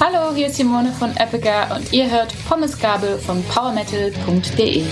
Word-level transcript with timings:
Hallo, 0.00 0.34
hier 0.34 0.46
ist 0.46 0.56
Simone 0.56 0.92
von 0.92 1.16
Epica 1.16 1.74
und 1.74 1.92
ihr 1.92 2.10
hört 2.10 2.32
Pommesgabel 2.48 3.18
von 3.18 3.42
powermetal.de. 3.44 4.84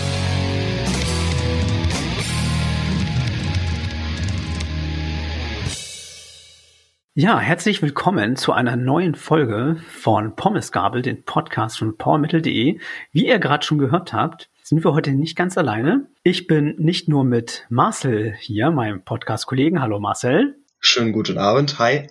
Ja, 7.19 7.41
herzlich 7.41 7.81
willkommen 7.81 8.37
zu 8.37 8.53
einer 8.53 8.77
neuen 8.77 9.15
Folge 9.15 9.77
von 9.89 10.37
Pommesgabel, 10.37 11.01
den 11.01 11.23
Podcast 11.23 11.79
von 11.79 11.97
powermetal.de. 11.97 12.79
Wie 13.13 13.27
ihr 13.27 13.39
gerade 13.39 13.65
schon 13.65 13.79
gehört 13.79 14.13
habt, 14.13 14.51
sind 14.63 14.85
wir 14.85 14.93
heute 14.93 15.13
nicht 15.13 15.35
ganz 15.35 15.57
alleine. 15.57 16.09
Ich 16.25 16.47
bin 16.47 16.75
nicht 16.77 17.09
nur 17.09 17.25
mit 17.25 17.65
Marcel 17.71 18.35
hier, 18.39 18.71
meinem 18.71 19.03
Podcast-Kollegen. 19.03 19.81
Hallo 19.81 19.99
Marcel. 19.99 20.57
Schönen 20.79 21.13
guten 21.13 21.39
Abend. 21.39 21.79
Hi. 21.79 22.09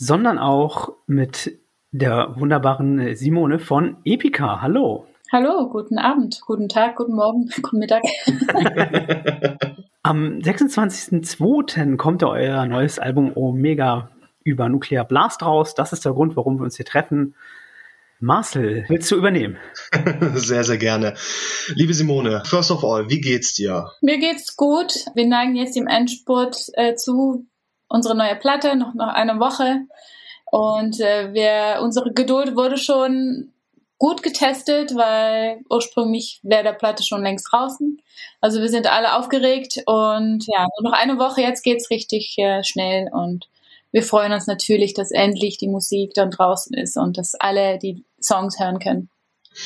Sondern 0.00 0.38
auch 0.38 0.90
mit 1.08 1.58
der 1.90 2.36
wunderbaren 2.36 3.16
Simone 3.16 3.58
von 3.58 3.96
Epica. 4.04 4.62
Hallo. 4.62 5.08
Hallo, 5.32 5.68
guten 5.68 5.98
Abend, 5.98 6.40
guten 6.46 6.68
Tag, 6.68 6.94
guten 6.94 7.16
Morgen, 7.16 7.50
guten 7.62 7.80
Mittag. 7.80 8.02
Am 10.04 10.38
26.02. 10.38 11.96
kommt 11.96 12.22
ja 12.22 12.28
euer 12.28 12.64
neues 12.66 13.00
Album 13.00 13.36
Omega 13.36 14.12
über 14.44 14.68
Nuclear 14.68 15.04
Blast 15.04 15.42
raus. 15.42 15.74
Das 15.74 15.92
ist 15.92 16.04
der 16.04 16.12
Grund, 16.12 16.36
warum 16.36 16.60
wir 16.60 16.64
uns 16.64 16.76
hier 16.76 16.86
treffen. 16.86 17.34
Marcel, 18.20 18.84
willst 18.86 19.10
du 19.10 19.16
übernehmen? 19.16 19.56
sehr, 20.34 20.62
sehr 20.62 20.78
gerne. 20.78 21.14
Liebe 21.74 21.92
Simone, 21.92 22.44
first 22.46 22.70
of 22.70 22.84
all, 22.84 23.10
wie 23.10 23.20
geht's 23.20 23.54
dir? 23.54 23.90
Mir 24.00 24.18
geht's 24.18 24.56
gut. 24.56 25.06
Wir 25.16 25.26
neigen 25.26 25.56
jetzt 25.56 25.76
im 25.76 25.88
Endspurt 25.88 26.68
äh, 26.74 26.94
zu. 26.94 27.46
Unsere 27.88 28.16
neue 28.16 28.36
Platte, 28.36 28.76
noch, 28.76 28.94
noch 28.94 29.08
eine 29.08 29.40
Woche. 29.40 29.82
Und 30.50 31.00
äh, 31.00 31.32
wir, 31.32 31.82
unsere 31.82 32.12
Geduld 32.12 32.56
wurde 32.56 32.78
schon 32.78 33.52
gut 33.98 34.22
getestet, 34.22 34.94
weil 34.94 35.60
ursprünglich 35.68 36.40
wäre 36.42 36.62
der 36.62 36.72
Platte 36.72 37.02
schon 37.02 37.22
längst 37.22 37.48
draußen. 37.50 38.00
Also 38.40 38.60
wir 38.60 38.68
sind 38.68 38.86
alle 38.86 39.16
aufgeregt 39.16 39.82
und 39.86 40.44
ja, 40.46 40.66
nur 40.78 40.90
noch 40.90 40.98
eine 40.98 41.18
Woche, 41.18 41.42
jetzt 41.42 41.62
geht's 41.62 41.90
richtig 41.90 42.36
äh, 42.38 42.62
schnell 42.62 43.08
und 43.12 43.48
wir 43.90 44.02
freuen 44.02 44.32
uns 44.32 44.46
natürlich, 44.46 44.94
dass 44.94 45.10
endlich 45.10 45.58
die 45.58 45.68
Musik 45.68 46.14
dann 46.14 46.30
draußen 46.30 46.76
ist 46.76 46.96
und 46.96 47.18
dass 47.18 47.34
alle 47.34 47.78
die 47.78 48.04
Songs 48.20 48.60
hören 48.60 48.78
können. 48.78 49.10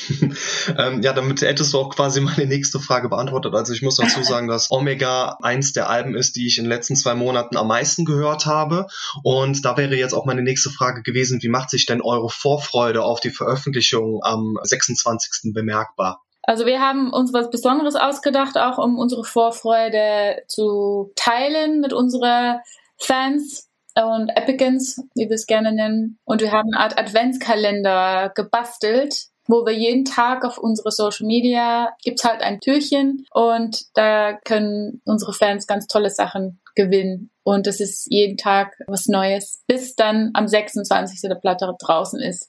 ähm, 0.79 1.03
ja, 1.03 1.13
damit 1.13 1.43
hättest 1.43 1.73
du 1.73 1.79
auch 1.79 1.91
quasi 1.91 2.21
meine 2.21 2.47
nächste 2.47 2.81
Frage 2.81 3.09
beantwortet. 3.09 3.55
Also 3.55 3.73
ich 3.73 3.83
muss 3.83 3.97
dazu 3.97 4.23
sagen, 4.23 4.49
dass 4.49 4.71
Omega 4.71 5.39
eins 5.43 5.73
der 5.73 5.89
Alben 5.89 6.15
ist, 6.15 6.37
die 6.37 6.47
ich 6.47 6.59
in 6.59 6.65
den 6.65 6.71
letzten 6.71 6.97
zwei 6.97 7.15
Monaten 7.15 7.57
am 7.57 7.69
meisten 7.69 8.05
gehört 8.05 8.47
habe. 8.47 8.87
Und 9.23 9.65
da 9.65 9.77
wäre 9.77 9.97
jetzt 9.97 10.15
auch 10.15 10.25
meine 10.25 10.43
nächste 10.43 10.71
Frage 10.71 11.03
gewesen, 11.03 11.43
wie 11.43 11.49
macht 11.49 11.71
sich 11.71 11.87
denn 11.87 12.03
eure 12.03 12.31
Vorfreude 12.31 13.03
auf 13.03 13.21
die 13.21 13.31
Veröffentlichung 13.31 14.21
am 14.23 14.59
26. 14.63 15.53
bemerkbar? 15.53 16.23
Also 16.45 16.67
wir 16.67 16.81
haben 16.81 17.13
uns 17.13 17.33
was 17.33 17.51
Besonderes 17.51 17.95
ausgedacht, 17.95 18.59
auch 18.59 18.79
um 18.79 18.99
unsere 18.99 19.25
Vorfreude 19.25 20.43
zu 20.49 21.13
teilen 21.15 21.81
mit 21.81 21.93
unseren 21.93 22.59
Fans 22.99 23.69
und 23.95 24.31
Epicans, 24.31 25.03
wie 25.15 25.29
wir 25.29 25.35
es 25.35 25.47
gerne 25.47 25.73
nennen. 25.73 26.19
Und 26.25 26.41
wir 26.41 26.51
haben 26.51 26.71
eine 26.73 26.83
Art 26.83 26.99
Adventskalender 26.99 28.33
gebastelt, 28.35 29.27
wo 29.53 29.67
wir 29.67 29.75
jeden 29.75 30.07
Tag 30.07 30.47
auf 30.47 30.57
unsere 30.57 30.91
Social 30.91 31.27
Media 31.27 31.95
gibt's 32.03 32.25
halt 32.25 32.41
ein 32.41 32.59
Türchen 32.59 33.27
und 33.33 33.85
da 33.93 34.33
können 34.33 35.03
unsere 35.05 35.35
Fans 35.35 35.67
ganz 35.67 35.87
tolle 35.87 36.09
Sachen 36.09 36.63
gewinnen. 36.75 37.31
Und 37.43 37.67
es 37.67 37.79
ist 37.79 38.07
jeden 38.11 38.39
Tag 38.39 38.79
was 38.87 39.09
Neues, 39.09 39.63
bis 39.67 39.95
dann 39.95 40.31
am 40.33 40.49
26. 40.49 41.21
der 41.29 41.35
Platte 41.35 41.71
draußen 41.79 42.19
ist. 42.19 42.49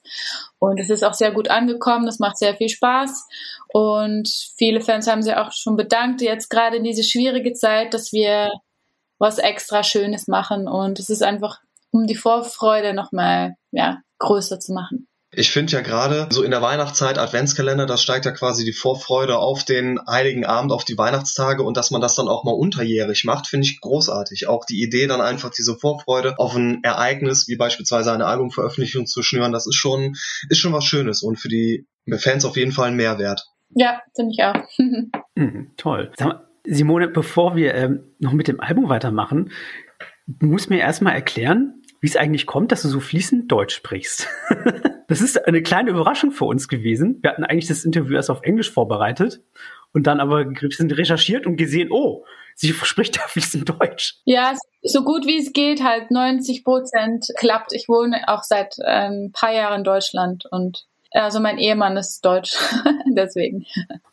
Und 0.58 0.80
es 0.80 0.88
ist 0.88 1.04
auch 1.04 1.12
sehr 1.12 1.30
gut 1.30 1.50
angekommen, 1.50 2.06
das 2.06 2.20
macht 2.20 2.38
sehr 2.38 2.54
viel 2.54 2.70
Spaß. 2.70 3.28
Und 3.68 4.30
viele 4.56 4.80
Fans 4.80 5.06
haben 5.06 5.22
sich 5.22 5.34
auch 5.34 5.52
schon 5.52 5.76
bedankt, 5.76 6.22
jetzt 6.22 6.48
gerade 6.48 6.78
in 6.78 6.84
diese 6.84 7.04
schwierige 7.04 7.52
Zeit, 7.52 7.92
dass 7.92 8.12
wir 8.12 8.50
was 9.18 9.36
extra 9.36 9.82
Schönes 9.82 10.26
machen. 10.26 10.68
Und 10.68 10.98
es 10.98 11.10
ist 11.10 11.22
einfach, 11.22 11.58
um 11.90 12.06
die 12.06 12.14
Vorfreude 12.14 12.94
nochmal 12.94 13.56
ja, 13.72 14.00
größer 14.20 14.58
zu 14.58 14.72
machen. 14.72 15.06
Ich 15.36 15.50
finde 15.50 15.72
ja 15.72 15.80
gerade 15.80 16.28
so 16.30 16.42
in 16.42 16.50
der 16.50 16.62
Weihnachtszeit 16.62 17.18
Adventskalender, 17.18 17.86
das 17.86 18.02
steigt 18.02 18.24
ja 18.24 18.30
quasi 18.30 18.64
die 18.64 18.72
Vorfreude 18.72 19.38
auf 19.38 19.64
den 19.64 19.98
Heiligen 20.08 20.44
Abend, 20.44 20.72
auf 20.72 20.84
die 20.84 20.96
Weihnachtstage 20.96 21.62
und 21.62 21.76
dass 21.76 21.90
man 21.90 22.00
das 22.00 22.14
dann 22.14 22.28
auch 22.28 22.44
mal 22.44 22.52
unterjährig 22.52 23.24
macht, 23.24 23.46
finde 23.46 23.66
ich 23.66 23.80
großartig. 23.80 24.48
Auch 24.48 24.64
die 24.64 24.82
Idee, 24.82 25.06
dann 25.06 25.20
einfach 25.20 25.50
diese 25.50 25.76
Vorfreude 25.76 26.38
auf 26.38 26.54
ein 26.54 26.82
Ereignis, 26.82 27.48
wie 27.48 27.56
beispielsweise 27.56 28.12
eine 28.12 28.26
Albumveröffentlichung 28.26 29.06
zu 29.06 29.22
schnüren, 29.22 29.52
das 29.52 29.66
ist 29.66 29.76
schon, 29.76 30.14
ist 30.48 30.58
schon 30.58 30.72
was 30.72 30.84
Schönes 30.84 31.22
und 31.22 31.36
für 31.36 31.48
die 31.48 31.86
Fans 32.18 32.44
auf 32.44 32.56
jeden 32.56 32.72
Fall 32.72 32.88
ein 32.88 32.96
Mehrwert. 32.96 33.46
Ja, 33.70 34.00
finde 34.14 34.32
ich 34.32 34.44
auch. 34.44 34.54
mhm, 35.34 35.72
toll. 35.76 36.12
Sag 36.16 36.28
mal, 36.28 36.48
Simone, 36.64 37.08
bevor 37.08 37.56
wir 37.56 37.74
ähm, 37.74 38.14
noch 38.18 38.32
mit 38.32 38.48
dem 38.48 38.60
Album 38.60 38.88
weitermachen, 38.88 39.50
muss 40.26 40.68
mir 40.68 40.78
erstmal 40.78 41.14
erklären, 41.14 41.82
wie 42.04 42.08
es 42.08 42.16
eigentlich 42.16 42.44
kommt, 42.44 42.70
dass 42.70 42.82
du 42.82 42.88
so 42.88 43.00
fließend 43.00 43.50
Deutsch 43.50 43.74
sprichst. 43.76 44.28
das 45.08 45.22
ist 45.22 45.48
eine 45.48 45.62
kleine 45.62 45.88
Überraschung 45.88 46.32
für 46.32 46.44
uns 46.44 46.68
gewesen. 46.68 47.20
Wir 47.22 47.30
hatten 47.30 47.44
eigentlich 47.44 47.66
das 47.66 47.86
Interview 47.86 48.16
erst 48.16 48.30
auf 48.30 48.42
Englisch 48.42 48.70
vorbereitet 48.70 49.40
und 49.94 50.06
dann 50.06 50.20
aber 50.20 50.44
sind 50.68 50.94
recherchiert 50.98 51.46
und 51.46 51.56
gesehen, 51.56 51.88
oh, 51.90 52.26
sie 52.56 52.74
spricht 52.82 53.16
ja 53.16 53.22
fließend 53.26 53.70
Deutsch. 53.70 54.16
Ja, 54.26 54.52
so 54.82 55.02
gut 55.02 55.24
wie 55.26 55.38
es 55.38 55.54
geht, 55.54 55.82
halt 55.82 56.10
90 56.10 56.62
Prozent 56.62 57.28
klappt. 57.38 57.72
Ich 57.72 57.88
wohne 57.88 58.20
auch 58.26 58.42
seit 58.42 58.78
ein 58.84 59.12
ähm, 59.12 59.32
paar 59.32 59.54
Jahren 59.54 59.78
in 59.78 59.84
Deutschland 59.84 60.44
und 60.50 60.84
also 61.12 61.40
mein 61.40 61.56
Ehemann 61.56 61.96
ist 61.96 62.22
deutsch, 62.22 62.54
deswegen. 63.16 63.64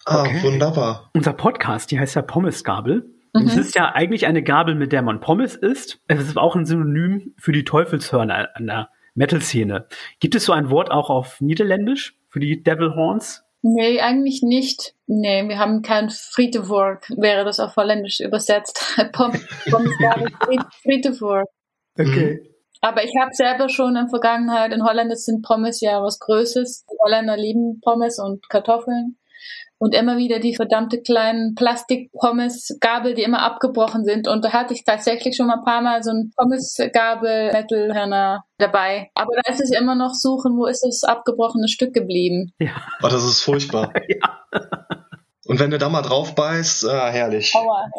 Ah, 0.05 0.21
okay. 0.21 0.41
wunderbar. 0.43 1.09
Unser 1.13 1.33
Podcast, 1.33 1.91
die 1.91 1.99
heißt 1.99 2.15
ja 2.15 2.21
Pommesgabel. 2.21 3.03
Mhm. 3.33 3.47
Es 3.47 3.57
ist 3.57 3.75
ja 3.75 3.93
eigentlich 3.93 4.25
eine 4.25 4.43
Gabel, 4.43 4.75
mit 4.75 4.91
der 4.91 5.01
man 5.01 5.19
Pommes 5.19 5.55
isst. 5.55 5.99
Es 6.07 6.21
ist 6.21 6.37
auch 6.37 6.55
ein 6.55 6.65
Synonym 6.65 7.33
für 7.37 7.51
die 7.51 7.63
Teufelshörner 7.63 8.49
an 8.55 8.67
der 8.67 8.89
Metal-Szene. 9.13 9.87
Gibt 10.19 10.35
es 10.35 10.45
so 10.45 10.53
ein 10.53 10.69
Wort 10.69 10.91
auch 10.91 11.09
auf 11.09 11.41
Niederländisch 11.41 12.17
für 12.29 12.39
die 12.39 12.63
Devil 12.63 12.95
Horns? 12.95 13.43
Nee, 13.63 13.99
eigentlich 13.99 14.41
nicht. 14.41 14.95
Nee, 15.05 15.47
wir 15.47 15.59
haben 15.59 15.81
kein 15.83 16.09
Friedevork, 16.09 17.09
wäre 17.15 17.45
das 17.45 17.59
auf 17.59 17.75
Holländisch 17.75 18.19
übersetzt. 18.19 18.97
Pommesgabel, 19.13 20.29
Friedevork. 20.81 21.47
Okay. 21.97 22.41
Aber 22.81 23.03
ich 23.03 23.11
habe 23.19 23.31
selber 23.33 23.69
schon 23.69 23.89
in 23.89 23.93
der 24.05 24.07
Vergangenheit, 24.09 24.73
in 24.73 24.83
Holland 24.83 25.15
sind 25.19 25.43
Pommes 25.43 25.81
ja 25.81 26.01
was 26.01 26.17
Größeres. 26.19 26.85
Die 26.85 26.97
Holländer 26.99 27.37
lieben 27.37 27.79
Pommes 27.81 28.17
und 28.17 28.49
Kartoffeln. 28.49 29.17
Und 29.81 29.95
immer 29.95 30.17
wieder 30.17 30.37
die 30.37 30.53
verdammte 30.53 31.01
kleinen 31.01 31.55
Plastik-Pommes-Gabel, 31.55 33.15
die 33.15 33.23
immer 33.23 33.41
abgebrochen 33.41 34.05
sind. 34.05 34.27
Und 34.27 34.45
da 34.45 34.53
hatte 34.53 34.75
ich 34.75 34.83
tatsächlich 34.83 35.35
schon 35.35 35.47
mal 35.47 35.57
ein 35.57 35.63
paar 35.63 35.81
Mal 35.81 36.03
so 36.03 36.11
ein 36.11 36.31
Pommes-Gabel-Metal-Hörner 36.37 38.43
dabei. 38.59 39.09
Aber 39.15 39.31
da 39.43 39.51
ist 39.51 39.59
es 39.59 39.71
immer 39.71 39.95
noch 39.95 40.13
suchen, 40.13 40.55
wo 40.55 40.67
ist 40.67 40.85
das 40.85 41.03
abgebrochene 41.03 41.67
Stück 41.67 41.95
geblieben. 41.95 42.53
Ja. 42.59 42.75
Oh, 43.01 43.07
das 43.07 43.23
ist 43.23 43.41
furchtbar. 43.41 43.91
ja. 44.07 44.45
Und 45.45 45.59
wenn 45.59 45.71
du 45.71 45.77
da 45.77 45.89
mal 45.89 46.01
drauf 46.01 46.35
beißt, 46.35 46.83
äh, 46.83 47.11
herrlich. 47.11 47.55
Aua. 47.55 47.89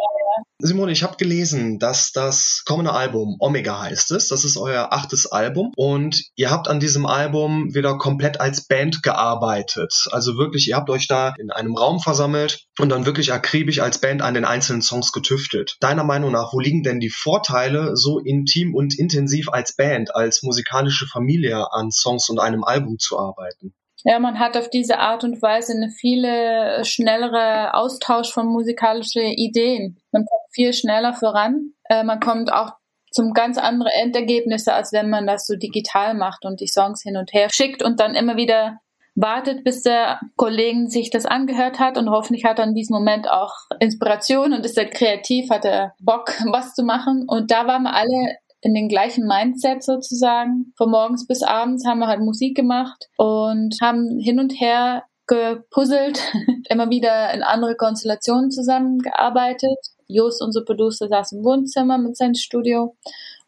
Simone, 0.64 0.92
ich 0.92 1.02
habe 1.02 1.16
gelesen, 1.16 1.80
dass 1.80 2.12
das 2.12 2.62
kommende 2.64 2.92
Album 2.92 3.36
Omega 3.40 3.80
heißt 3.80 4.12
es. 4.12 4.28
Das 4.28 4.44
ist 4.44 4.56
euer 4.56 4.92
achtes 4.92 5.26
Album. 5.26 5.72
Und 5.74 6.22
ihr 6.36 6.52
habt 6.52 6.68
an 6.68 6.78
diesem 6.78 7.04
Album 7.04 7.74
wieder 7.74 7.98
komplett 7.98 8.40
als 8.40 8.68
Band 8.68 9.02
gearbeitet. 9.02 10.06
Also 10.12 10.36
wirklich, 10.36 10.68
ihr 10.68 10.76
habt 10.76 10.88
euch 10.88 11.08
da 11.08 11.34
in 11.36 11.50
einem 11.50 11.76
Raum 11.76 11.98
versammelt 11.98 12.60
und 12.78 12.90
dann 12.90 13.06
wirklich 13.06 13.32
akribisch 13.32 13.80
als 13.80 13.98
Band 13.98 14.22
an 14.22 14.34
den 14.34 14.44
einzelnen 14.44 14.82
Songs 14.82 15.10
getüftelt. 15.10 15.76
Deiner 15.80 16.04
Meinung 16.04 16.30
nach, 16.30 16.52
wo 16.52 16.60
liegen 16.60 16.84
denn 16.84 17.00
die 17.00 17.10
Vorteile, 17.10 17.96
so 17.96 18.20
intim 18.20 18.72
und 18.72 18.96
intensiv 18.96 19.48
als 19.48 19.74
Band, 19.74 20.14
als 20.14 20.44
musikalische 20.44 21.08
Familie 21.08 21.72
an 21.72 21.90
Songs 21.90 22.28
und 22.28 22.38
einem 22.38 22.62
Album 22.62 23.00
zu 23.00 23.18
arbeiten? 23.18 23.74
Ja, 24.04 24.18
man 24.18 24.38
hat 24.38 24.56
auf 24.56 24.68
diese 24.68 24.98
Art 24.98 25.24
und 25.24 25.40
Weise 25.42 25.72
eine 25.72 25.90
viele 25.90 26.84
schnellere 26.84 27.74
Austausch 27.74 28.32
von 28.32 28.46
musikalischen 28.46 29.22
Ideen. 29.22 30.00
Man 30.10 30.24
kommt 30.24 30.54
viel 30.54 30.72
schneller 30.72 31.12
voran. 31.12 31.72
Äh, 31.88 32.02
man 32.02 32.20
kommt 32.20 32.52
auch 32.52 32.72
zum 33.12 33.32
ganz 33.32 33.58
anderen 33.58 33.92
Endergebnisse, 33.92 34.72
als 34.72 34.92
wenn 34.92 35.10
man 35.10 35.26
das 35.26 35.46
so 35.46 35.54
digital 35.56 36.14
macht 36.14 36.44
und 36.44 36.60
die 36.60 36.66
Songs 36.66 37.02
hin 37.02 37.16
und 37.16 37.32
her 37.32 37.48
schickt 37.52 37.82
und 37.82 38.00
dann 38.00 38.14
immer 38.14 38.36
wieder 38.36 38.78
wartet, 39.14 39.64
bis 39.64 39.82
der 39.82 40.20
Kollegen 40.36 40.88
sich 40.88 41.10
das 41.10 41.26
angehört 41.26 41.78
hat 41.78 41.98
und 41.98 42.10
hoffentlich 42.10 42.44
hat 42.44 42.58
er 42.58 42.64
in 42.64 42.74
diesem 42.74 42.94
Moment 42.94 43.30
auch 43.30 43.52
Inspiration 43.78 44.54
und 44.54 44.64
ist 44.64 44.78
er 44.78 44.86
kreativ, 44.86 45.50
hat 45.50 45.64
er 45.64 45.94
Bock, 46.00 46.32
was 46.52 46.74
zu 46.74 46.82
machen. 46.82 47.26
Und 47.28 47.50
da 47.50 47.66
waren 47.66 47.82
wir 47.82 47.94
alle 47.94 48.36
in 48.62 48.74
den 48.74 48.88
gleichen 48.88 49.26
Mindset 49.26 49.82
sozusagen. 49.82 50.72
Von 50.76 50.90
morgens 50.90 51.26
bis 51.26 51.42
abends 51.42 51.86
haben 51.86 51.98
wir 51.98 52.06
halt 52.06 52.20
Musik 52.20 52.56
gemacht 52.56 53.08
und 53.16 53.76
haben 53.82 54.18
hin 54.18 54.38
und 54.38 54.52
her 54.52 55.04
gepuzzelt, 55.26 56.20
immer 56.68 56.88
wieder 56.90 57.32
in 57.34 57.42
andere 57.42 57.76
Konstellationen 57.76 58.50
zusammengearbeitet. 58.50 59.78
Jos, 60.06 60.40
unser 60.40 60.64
Producer, 60.64 61.08
saß 61.08 61.32
im 61.32 61.44
Wohnzimmer 61.44 61.98
mit 61.98 62.16
seinem 62.16 62.34
Studio 62.34 62.96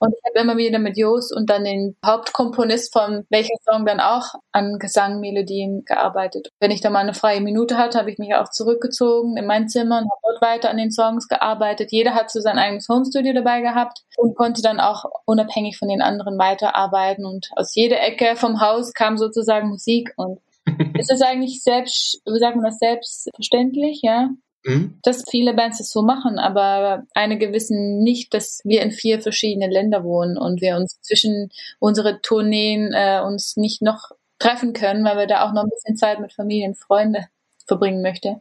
Und 0.05 0.13
ich 0.13 0.21
habe 0.29 0.45
immer 0.45 0.59
wieder 0.59 0.79
mit 0.79 0.99
Jos 0.99 1.33
und 1.33 1.49
dann 1.49 1.65
den 1.65 1.97
Hauptkomponist 2.05 2.93
von 2.93 3.25
welcher 3.31 3.55
Song 3.63 3.87
dann 3.87 4.01
auch 4.01 4.35
an 4.53 4.79
Gesangmelodien 4.79 5.85
gearbeitet. 5.87 6.51
Wenn 6.61 6.71
ich 6.71 6.83
da 6.83 6.91
mal 6.91 6.99
eine 6.99 7.15
freie 7.15 7.41
Minute 7.41 7.79
hatte, 7.79 7.99
habe 7.99 8.11
ich 8.11 8.19
mich 8.19 8.35
auch 8.35 8.51
zurückgezogen 8.51 9.39
in 9.39 9.47
mein 9.47 9.67
Zimmer 9.69 9.97
und 9.99 10.11
habe 10.11 10.21
dort 10.23 10.43
weiter 10.43 10.69
an 10.69 10.77
den 10.77 10.91
Songs 10.91 11.27
gearbeitet. 11.27 11.91
Jeder 11.91 12.15
hat 12.15 12.31
so 12.31 12.41
sein 12.41 12.59
eigenes 12.59 12.87
Homestudio 12.87 13.33
dabei 13.33 13.63
gehabt 13.63 14.03
und 14.19 14.37
konnte 14.37 14.61
dann 14.61 14.79
auch 14.79 15.07
unabhängig 15.25 15.79
von 15.79 15.89
den 15.89 16.03
anderen 16.03 16.39
weiterarbeiten. 16.39 17.25
Und 17.25 17.49
aus 17.57 17.75
jeder 17.75 18.03
Ecke 18.03 18.37
vom 18.37 18.61
Haus 18.61 18.93
kam 18.93 19.17
sozusagen 19.17 19.71
Musik 19.71 20.13
und 20.17 20.39
ist 20.99 21.11
das 21.11 21.23
eigentlich 21.23 21.63
selbst, 21.63 22.21
wie 22.27 22.39
sagt 22.39 22.57
man 22.57 22.65
das, 22.67 22.79
selbstverständlich, 22.79 24.01
ja? 24.03 24.29
Mhm. 24.65 24.99
Dass 25.03 25.25
viele 25.31 25.55
Bands 25.55 25.79
das 25.79 25.91
so 25.91 26.03
machen, 26.03 26.39
aber 26.39 27.05
einige 27.15 27.53
wissen 27.53 27.99
nicht, 28.03 28.33
dass 28.33 28.61
wir 28.65 28.83
in 28.83 28.93
vier 28.93 29.21
verschiedenen 29.21 29.71
Ländern 29.71 30.05
wohnen 30.05 30.39
und 30.39 30.61
wir 30.63 30.77
uns 30.77 31.01
zwischen 31.03 31.51
unsere 31.79 32.21
Tourneen 32.23 32.93
äh, 32.95 33.21
uns 33.25 33.57
nicht 33.57 33.83
noch 33.83 34.11
treffen 34.39 34.73
können, 34.73 35.05
weil 35.05 35.19
wir 35.19 35.27
da 35.27 35.47
auch 35.47 35.53
noch 35.53 35.65
ein 35.65 35.71
bisschen 35.71 35.97
Zeit 35.97 36.21
mit 36.21 36.33
Familie 36.33 36.69
und 36.69 36.79
Freunde 36.79 37.27
verbringen 37.67 38.03
möchte. 38.03 38.41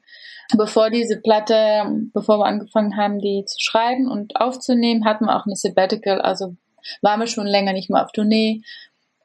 Bevor 0.58 0.90
diese 0.90 1.20
Platte, 1.20 1.84
bevor 2.14 2.40
wir 2.40 2.46
angefangen 2.46 2.98
haben, 2.98 3.20
die 3.20 3.44
zu 3.46 3.58
schreiben 3.60 4.10
und 4.10 4.36
aufzunehmen, 4.38 5.06
hatten 5.06 5.26
wir 5.26 5.38
auch 5.38 5.46
eine 5.46 5.56
Sabbatical, 5.56 6.22
also 6.22 6.56
waren 7.02 7.20
wir 7.20 7.28
schon 7.28 7.48
länger 7.48 7.74
nicht 7.74 7.90
mehr 7.90 8.04
auf 8.04 8.12
Tournee 8.12 8.62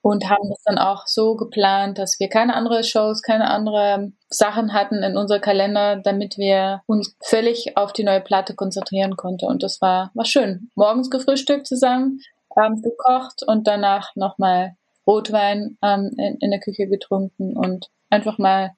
und 0.03 0.29
haben 0.29 0.49
das 0.49 0.63
dann 0.65 0.79
auch 0.79 1.07
so 1.07 1.37
geplant, 1.37 1.99
dass 1.99 2.19
wir 2.19 2.29
keine 2.29 2.55
andere 2.55 2.85
Shows, 2.85 3.23
keine 3.23 3.49
andere 3.51 4.13
Sachen 4.29 4.73
hatten 4.73 5.03
in 5.03 5.17
unser 5.17 5.41
Kalender, 5.41 5.97
damit 5.97 6.39
wir 6.39 6.83
uns 6.87 7.17
völlig 7.23 7.77
auf 7.77 7.93
die 7.93 8.05
neue 8.05 8.21
Platte 8.21 8.55
konzentrieren 8.55 9.17
konnten. 9.17 9.47
Und 9.47 9.63
das 9.63 9.81
war, 9.81 10.11
war 10.15 10.25
schön. 10.25 10.71
Morgens 10.75 11.11
gefrühstückt 11.11 11.67
zusammen, 11.67 12.21
abends 12.55 12.83
gekocht 12.83 13.43
und 13.47 13.67
danach 13.67 14.15
nochmal 14.17 14.75
Rotwein 15.07 15.79
ähm, 15.83 16.11
in, 16.19 16.37
in 16.41 16.51
der 16.51 16.61
Küche 16.61 16.87
getrunken 16.87 17.57
und 17.57 17.87
einfach 18.11 18.39
mal, 18.39 18.73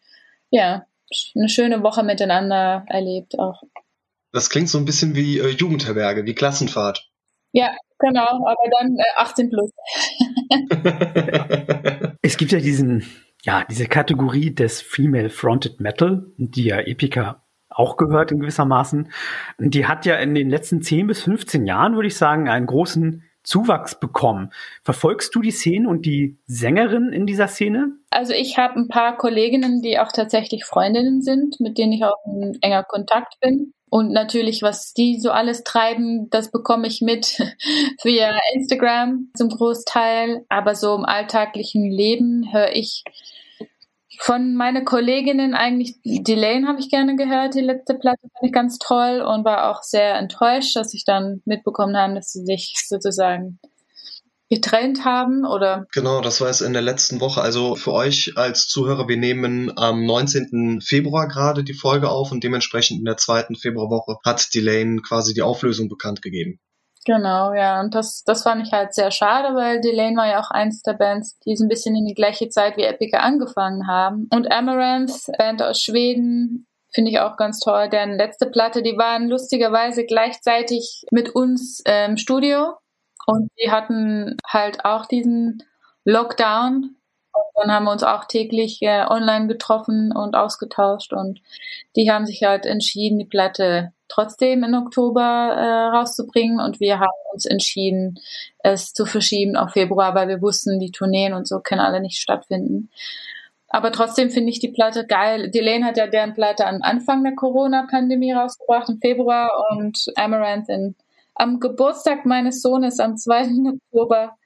ja, 0.50 0.86
eine 1.34 1.48
schöne 1.48 1.82
Woche 1.82 2.02
miteinander 2.04 2.84
erlebt 2.86 3.38
auch. 3.38 3.62
Das 4.32 4.48
klingt 4.48 4.68
so 4.68 4.78
ein 4.78 4.84
bisschen 4.84 5.16
wie 5.16 5.38
äh, 5.38 5.48
Jugendherberge, 5.48 6.24
wie 6.24 6.34
Klassenfahrt. 6.34 7.10
Ja, 7.52 7.74
genau, 8.00 8.46
aber 8.46 8.68
dann 8.78 8.96
äh, 8.96 9.02
18 9.16 9.50
plus. 9.50 9.70
es 12.22 12.36
gibt 12.36 12.52
ja 12.52 12.58
diesen, 12.58 13.04
ja, 13.42 13.64
diese 13.70 13.86
Kategorie 13.86 14.54
des 14.54 14.82
Female 14.82 15.30
Fronted 15.30 15.80
Metal, 15.80 16.26
die 16.36 16.64
ja 16.64 16.80
Epica 16.80 17.44
auch 17.68 17.96
gehört 17.96 18.32
in 18.32 18.40
gewissermaßen. 18.40 19.10
Die 19.58 19.86
hat 19.86 20.04
ja 20.04 20.16
in 20.16 20.34
den 20.34 20.50
letzten 20.50 20.82
10 20.82 21.06
bis 21.06 21.22
15 21.22 21.66
Jahren, 21.66 21.94
würde 21.94 22.08
ich 22.08 22.16
sagen, 22.16 22.48
einen 22.48 22.66
großen 22.66 23.22
Zuwachs 23.50 23.98
bekommen. 23.98 24.52
Verfolgst 24.84 25.34
du 25.34 25.40
die 25.42 25.50
Szene 25.50 25.88
und 25.88 26.06
die 26.06 26.38
Sängerin 26.46 27.12
in 27.12 27.26
dieser 27.26 27.48
Szene? 27.48 27.96
Also 28.10 28.32
ich 28.32 28.58
habe 28.58 28.78
ein 28.78 28.86
paar 28.86 29.16
Kolleginnen, 29.16 29.82
die 29.82 29.98
auch 29.98 30.12
tatsächlich 30.12 30.64
Freundinnen 30.64 31.20
sind, 31.20 31.58
mit 31.58 31.76
denen 31.76 31.92
ich 31.92 32.04
auch 32.04 32.14
in 32.26 32.56
enger 32.62 32.84
Kontakt 32.84 33.40
bin. 33.40 33.72
Und 33.88 34.12
natürlich, 34.12 34.62
was 34.62 34.94
die 34.94 35.18
so 35.18 35.32
alles 35.32 35.64
treiben, 35.64 36.30
das 36.30 36.52
bekomme 36.52 36.86
ich 36.86 37.00
mit 37.00 37.38
via 38.04 38.38
Instagram 38.54 39.30
zum 39.34 39.48
Großteil. 39.48 40.44
Aber 40.48 40.76
so 40.76 40.94
im 40.94 41.04
alltäglichen 41.04 41.90
Leben 41.90 42.52
höre 42.52 42.72
ich 42.72 43.02
von 44.22 44.54
meinen 44.54 44.84
Kolleginnen 44.84 45.54
eigentlich, 45.54 45.96
Delane 46.04 46.66
habe 46.68 46.78
ich 46.78 46.90
gerne 46.90 47.16
gehört, 47.16 47.54
die 47.54 47.62
letzte 47.62 47.94
Platte 47.94 48.20
fand 48.20 48.46
ich 48.46 48.52
ganz 48.52 48.78
toll 48.78 49.22
und 49.22 49.46
war 49.46 49.70
auch 49.70 49.82
sehr 49.82 50.16
enttäuscht, 50.16 50.76
dass 50.76 50.92
ich 50.92 51.04
dann 51.06 51.40
mitbekommen 51.46 51.96
habe, 51.96 52.14
dass 52.14 52.32
sie 52.32 52.44
sich 52.44 52.74
sozusagen 52.86 53.58
getrennt 54.50 55.06
haben 55.06 55.46
oder? 55.46 55.86
Genau, 55.92 56.20
das 56.20 56.42
war 56.42 56.50
es 56.50 56.60
in 56.60 56.74
der 56.74 56.82
letzten 56.82 57.20
Woche. 57.20 57.40
Also 57.40 57.76
für 57.76 57.92
euch 57.92 58.36
als 58.36 58.66
Zuhörer, 58.66 59.08
wir 59.08 59.16
nehmen 59.16 59.72
am 59.78 60.04
19. 60.04 60.80
Februar 60.82 61.26
gerade 61.26 61.64
die 61.64 61.72
Folge 61.72 62.10
auf 62.10 62.30
und 62.30 62.44
dementsprechend 62.44 62.98
in 62.98 63.06
der 63.06 63.16
zweiten 63.16 63.54
Februarwoche 63.54 64.18
hat 64.22 64.54
Delane 64.54 65.00
quasi 65.00 65.32
die 65.32 65.42
Auflösung 65.42 65.88
bekannt 65.88 66.20
gegeben. 66.20 66.58
Genau, 67.06 67.54
ja, 67.54 67.80
und 67.80 67.94
das, 67.94 68.24
das 68.24 68.42
fand 68.42 68.66
ich 68.66 68.72
halt 68.72 68.94
sehr 68.94 69.10
schade, 69.10 69.54
weil 69.54 69.80
Delane 69.80 70.16
war 70.16 70.26
ja 70.28 70.40
auch 70.40 70.50
eins 70.50 70.82
der 70.82 70.92
Bands, 70.92 71.38
die 71.40 71.56
so 71.56 71.64
ein 71.64 71.68
bisschen 71.68 71.96
in 71.96 72.04
die 72.04 72.14
gleiche 72.14 72.50
Zeit 72.50 72.76
wie 72.76 72.82
Epica 72.82 73.18
angefangen 73.18 73.86
haben. 73.86 74.28
Und 74.30 74.52
Amaranth, 74.52 75.12
Band 75.38 75.62
aus 75.62 75.80
Schweden, 75.80 76.66
finde 76.92 77.10
ich 77.10 77.20
auch 77.20 77.36
ganz 77.38 77.58
toll. 77.60 77.88
Deren 77.88 78.16
letzte 78.18 78.46
Platte, 78.46 78.82
die 78.82 78.98
waren 78.98 79.28
lustigerweise 79.28 80.04
gleichzeitig 80.04 81.04
mit 81.10 81.30
uns 81.34 81.82
im 81.86 82.18
Studio 82.18 82.74
und 83.26 83.50
die 83.58 83.70
hatten 83.70 84.36
halt 84.46 84.84
auch 84.84 85.06
diesen 85.06 85.62
Lockdown. 86.04 86.96
Und 87.32 87.44
dann 87.54 87.72
haben 87.72 87.84
wir 87.84 87.92
uns 87.92 88.02
auch 88.02 88.24
täglich 88.26 88.82
äh, 88.82 89.06
online 89.08 89.46
getroffen 89.46 90.12
und 90.14 90.34
ausgetauscht. 90.34 91.12
Und 91.12 91.40
die 91.96 92.10
haben 92.10 92.26
sich 92.26 92.42
halt 92.42 92.66
entschieden, 92.66 93.18
die 93.18 93.24
Platte 93.24 93.92
trotzdem 94.10 94.62
im 94.62 94.74
Oktober 94.74 95.22
äh, 95.22 95.96
rauszubringen. 95.96 96.60
Und 96.60 96.80
wir 96.80 96.98
haben 96.98 97.10
uns 97.32 97.46
entschieden, 97.46 98.18
es 98.58 98.92
zu 98.92 99.06
verschieben 99.06 99.56
auf 99.56 99.72
Februar, 99.72 100.14
weil 100.14 100.28
wir 100.28 100.42
wussten, 100.42 100.78
die 100.78 100.90
Tourneen 100.90 101.32
und 101.32 101.48
so 101.48 101.60
können 101.60 101.80
alle 101.80 102.00
nicht 102.00 102.20
stattfinden. 102.20 102.90
Aber 103.68 103.92
trotzdem 103.92 104.30
finde 104.30 104.50
ich 104.50 104.58
die 104.58 104.72
Platte 104.72 105.06
geil. 105.06 105.50
Delane 105.50 105.84
hat 105.84 105.96
ja 105.96 106.08
deren 106.08 106.34
Platte 106.34 106.66
am 106.66 106.82
Anfang 106.82 107.22
der 107.22 107.36
Corona-Pandemie 107.36 108.32
rausgebracht, 108.32 108.88
im 108.88 108.98
Februar, 108.98 109.48
und 109.70 110.06
Amaranth 110.16 110.68
in 110.68 110.96
am 111.36 111.60
Geburtstag 111.60 112.26
meines 112.26 112.60
Sohnes 112.60 112.98
am 112.98 113.16
2. 113.16 113.42
Oktober 113.92 114.36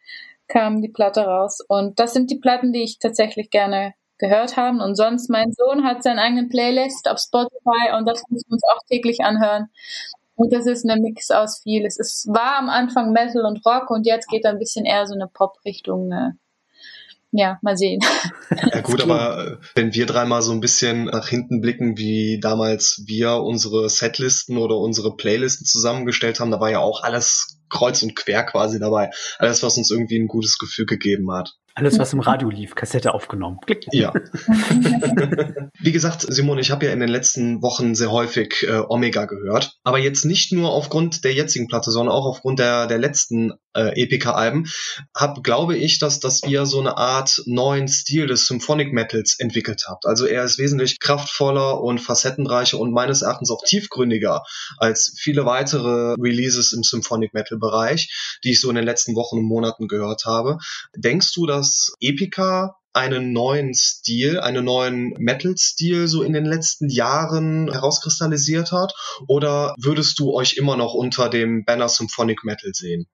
kam 0.47 0.83
die 0.83 0.91
Platte 0.91 1.23
raus. 1.23 1.61
Und 1.67 1.99
das 1.99 2.13
sind 2.13 2.31
die 2.31 2.39
Platten, 2.39 2.73
die 2.73 2.83
ich 2.83 2.99
tatsächlich 2.99 3.51
gerne 3.51 3.95
gehört 4.25 4.57
habe. 4.57 4.83
Und 4.83 4.97
sonst, 4.97 5.29
mein 5.31 5.53
Sohn 5.53 5.85
hat 5.85 6.03
seinen 6.03 6.19
eigenen 6.19 6.49
Playlist 6.49 7.09
auf 7.09 7.19
Spotify 7.19 7.93
und 7.97 8.07
das 8.07 8.23
müssen 8.29 8.49
wir 8.49 8.55
uns 8.55 8.63
auch 8.65 8.83
täglich 8.89 9.21
anhören. 9.21 9.69
Und 10.37 10.53
das 10.53 10.67
ist 10.67 10.89
ein 10.89 11.01
Mix 11.01 11.31
aus 11.31 11.61
viel. 11.63 11.85
Es 11.87 12.27
war 12.29 12.59
am 12.59 12.69
Anfang 12.69 13.13
Metal 13.13 13.45
und 13.45 13.65
Rock 13.65 13.91
und 13.91 14.07
jetzt 14.07 14.29
geht 14.29 14.45
er 14.45 14.51
ein 14.51 14.59
bisschen 14.59 14.85
eher 14.85 15.07
so 15.07 15.15
eine 15.15 15.29
Pop-Richtung. 15.29 16.11
Äh, 16.11 16.31
ja, 17.31 17.59
mal 17.63 17.77
sehen. 17.77 18.01
Ja 18.73 18.81
gut, 18.81 19.03
aber 19.03 19.47
äh, 19.47 19.57
wenn 19.75 19.95
wir 19.95 20.07
dreimal 20.07 20.43
so 20.43 20.53
ein 20.53 20.61
bisschen 20.61 21.05
nach 21.07 21.29
hinten 21.29 21.61
blicken, 21.61 21.97
wie 21.99 22.39
damals 22.41 23.03
wir 23.07 23.43
unsere 23.43 23.89
Setlisten 23.89 24.59
oder 24.59 24.77
unsere 24.77 25.17
Playlisten 25.17 25.67
zusammengestellt 25.67 26.41
haben, 26.41 26.51
da 26.51 26.61
war 26.61 26.71
ja 26.71 26.79
auch 26.79 27.03
alles 27.03 27.59
kreuz 27.69 28.03
und 28.03 28.15
quer 28.15 28.45
quasi 28.45 28.79
dabei. 28.79 29.11
Alles, 29.39 29.63
was 29.63 29.77
uns 29.77 29.91
irgendwie 29.91 30.19
ein 30.19 30.29
gutes 30.29 30.59
Gefühl 30.59 30.87
gegeben 30.87 31.33
hat. 31.33 31.55
Alles, 31.77 31.99
was 31.99 32.13
im 32.13 32.21
Radio 32.21 32.51
lief, 32.51 32.77
Kassette 32.77 33.15
aufgenommen. 33.15 33.59
Klick. 33.65 33.85
Ja. 33.93 34.13
Wie 35.81 35.93
gesagt, 35.93 36.23
Simone, 36.29 36.61
ich 36.61 36.71
habe 36.71 36.87
ja 36.87 36.93
in 36.93 37.01
den 37.01 37.09
letzten 37.09 37.63
Wochen 37.63 37.95
sehr 37.95 38.11
häufig 38.11 38.67
äh, 38.67 38.83
Omega 38.89 39.27
gehört, 39.27 39.77
aber 39.83 39.99
jetzt 39.99 40.25
nicht 40.25 40.53
nur 40.53 40.71
aufgrund 40.71 41.25
der 41.25 41.33
jetzigen 41.33 41.69
Platte, 41.69 41.91
sondern 41.91 42.15
auch 42.15 42.27
aufgrund 42.27 42.59
der, 42.59 42.87
der 42.87 42.99
letzten 42.99 43.53
äh, 43.75 44.01
Epica-Alben, 44.01 44.67
glaube 45.43 45.77
ich, 45.77 45.99
dass, 45.99 46.21
dass 46.21 46.43
ihr 46.45 46.67
so 46.67 46.81
eine 46.81 46.97
Art 46.97 47.43
neuen 47.47 47.89
Stil 47.89 48.27
des 48.27 48.47
Symphonic 48.47 48.93
Metals 48.93 49.39
entwickelt 49.39 49.85
habt. 49.89 50.07
Also 50.07 50.27
er 50.27 50.45
ist 50.45 50.59
wesentlich 50.59 51.01
kraftvoller 51.01 51.81
und 51.81 51.99
facettenreicher 51.99 52.79
und 52.79 52.93
meines 52.93 53.23
Erachtens 53.23 53.51
auch 53.51 53.63
tiefgründiger 53.65 54.43
als 54.79 55.15
viele 55.19 55.45
weitere 55.45 56.15
Releases 56.21 56.73
im 56.73 56.83
Symphonic 56.83 57.35
Metal 57.35 57.59
Bereich, 57.59 58.39
die 58.45 58.53
ich 58.53 58.61
so 58.61 58.69
in 58.69 58.77
den 58.77 58.85
letzten 58.85 59.15
Wochen 59.15 59.39
und 59.39 59.45
Monaten 59.45 59.89
gehört 59.89 60.25
habe. 60.25 60.59
Denkst 60.97 61.33
du, 61.35 61.47
dass 61.47 61.64
dass 61.65 61.95
Epica 61.99 62.77
einen 62.93 63.33
neuen 63.33 63.73
Stil, 63.75 64.39
einen 64.39 64.67
neuen 64.67 65.15
Metal-Stil 65.19 66.07
so 66.09 66.23
in 66.23 66.35
den 66.35 66.45
letzten 66.45 66.91
Jahren 66.91 67.73
herauskristallisiert 67.73 68.71
hat? 68.71 68.93
Oder 69.27 69.75
würdest 69.79 70.19
du 70.19 70.35
euch 70.35 70.57
immer 70.59 70.77
noch 70.77 70.93
unter 70.93 71.31
dem 71.31 71.65
Banner 71.65 71.89
Symphonic 71.89 72.45
Metal 72.45 72.71
sehen? 72.75 73.07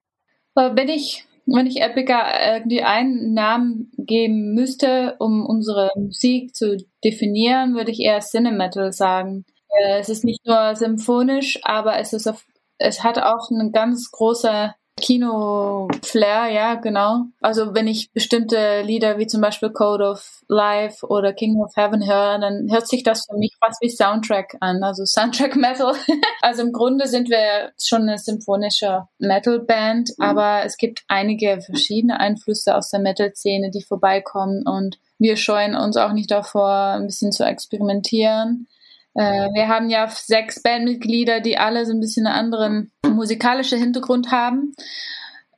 Wenn 0.55 0.89
ich, 0.89 1.25
wenn 1.47 1.67
ich 1.67 1.81
Epica 1.81 2.55
irgendwie 2.55 2.83
einen 2.83 3.33
Namen 3.35 3.93
geben 3.97 4.53
müsste, 4.53 5.15
um 5.21 5.47
unsere 5.47 5.91
Musik 5.97 6.55
zu 6.55 6.77
definieren, 7.05 7.75
würde 7.77 7.93
ich 7.93 8.01
eher 8.01 8.21
Cinemetal 8.21 8.93
sagen. 8.93 9.45
Äh, 9.69 10.01
es 10.01 10.09
ist 10.09 10.25
nicht 10.25 10.45
nur 10.45 10.75
symphonisch, 10.75 11.61
aber 11.63 11.99
es 11.99 12.13
ist 12.13 12.27
auf, 12.27 12.45
es 12.79 13.05
hat 13.05 13.19
auch 13.19 13.49
eine 13.51 13.71
ganz 13.71 14.11
große 14.11 14.75
Kino-Flair, 15.01 16.49
ja, 16.53 16.75
genau. 16.77 17.25
Also 17.41 17.75
wenn 17.75 17.89
ich 17.89 18.13
bestimmte 18.13 18.83
Lieder 18.83 19.19
wie 19.19 19.27
zum 19.27 19.41
Beispiel 19.41 19.71
Code 19.71 20.05
of 20.05 20.43
Life 20.49 21.07
oder 21.07 21.33
King 21.33 21.61
of 21.61 21.75
Heaven 21.77 22.07
höre, 22.07 22.39
dann 22.39 22.69
hört 22.71 22.87
sich 22.87 23.03
das 23.03 23.27
für 23.29 23.37
mich 23.37 23.57
fast 23.59 23.81
wie 23.83 23.91
Soundtrack 23.91 24.57
an, 24.61 24.83
also 24.83 25.05
Soundtrack 25.05 25.57
Metal. 25.57 25.95
also 26.43 26.63
im 26.63 26.73
Grunde 26.73 27.09
sind 27.09 27.29
wir 27.29 27.73
schon 27.83 28.03
eine 28.03 28.19
symphonische 28.19 29.05
Metal-Band, 29.19 30.11
mhm. 30.17 30.25
aber 30.25 30.65
es 30.65 30.77
gibt 30.77 31.03
einige 31.09 31.61
verschiedene 31.61 32.21
Einflüsse 32.21 32.77
aus 32.77 32.91
der 32.91 33.01
Metal-Szene, 33.01 33.71
die 33.71 33.83
vorbeikommen 33.83 34.67
und 34.67 34.99
wir 35.19 35.37
scheuen 35.37 35.75
uns 35.75 35.97
auch 35.99 36.13
nicht 36.13 36.31
davor, 36.31 36.71
ein 36.71 37.07
bisschen 37.07 37.31
zu 37.31 37.45
experimentieren. 37.45 38.69
Äh, 39.15 39.49
wir 39.53 39.69
haben 39.69 39.91
ja 39.91 40.09
sechs 40.09 40.63
Bandmitglieder, 40.63 41.41
die 41.41 41.59
alle 41.59 41.87
so 41.87 41.93
ein 41.93 42.01
bisschen 42.01 42.27
einen 42.27 42.37
anderen 42.37 42.93
musikalischen 43.07 43.79
Hintergrund 43.79 44.31
haben. 44.31 44.73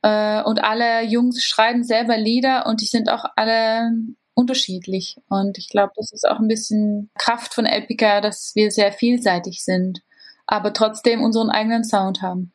Äh, 0.01 0.43
und 0.43 0.63
alle 0.63 1.03
Jungs 1.03 1.43
schreiben 1.43 1.83
selber 1.83 2.17
Lieder 2.17 2.65
und 2.65 2.81
die 2.81 2.85
sind 2.85 3.09
auch 3.09 3.25
alle 3.35 3.91
unterschiedlich. 4.33 5.17
Und 5.29 5.57
ich 5.57 5.69
glaube, 5.69 5.93
das 5.95 6.11
ist 6.11 6.27
auch 6.27 6.39
ein 6.39 6.47
bisschen 6.47 7.09
Kraft 7.17 7.53
von 7.53 7.65
Epica, 7.65 8.21
dass 8.21 8.51
wir 8.55 8.71
sehr 8.71 8.91
vielseitig 8.91 9.63
sind, 9.63 10.01
aber 10.45 10.73
trotzdem 10.73 11.21
unseren 11.21 11.49
eigenen 11.49 11.83
Sound 11.83 12.21
haben. 12.21 12.51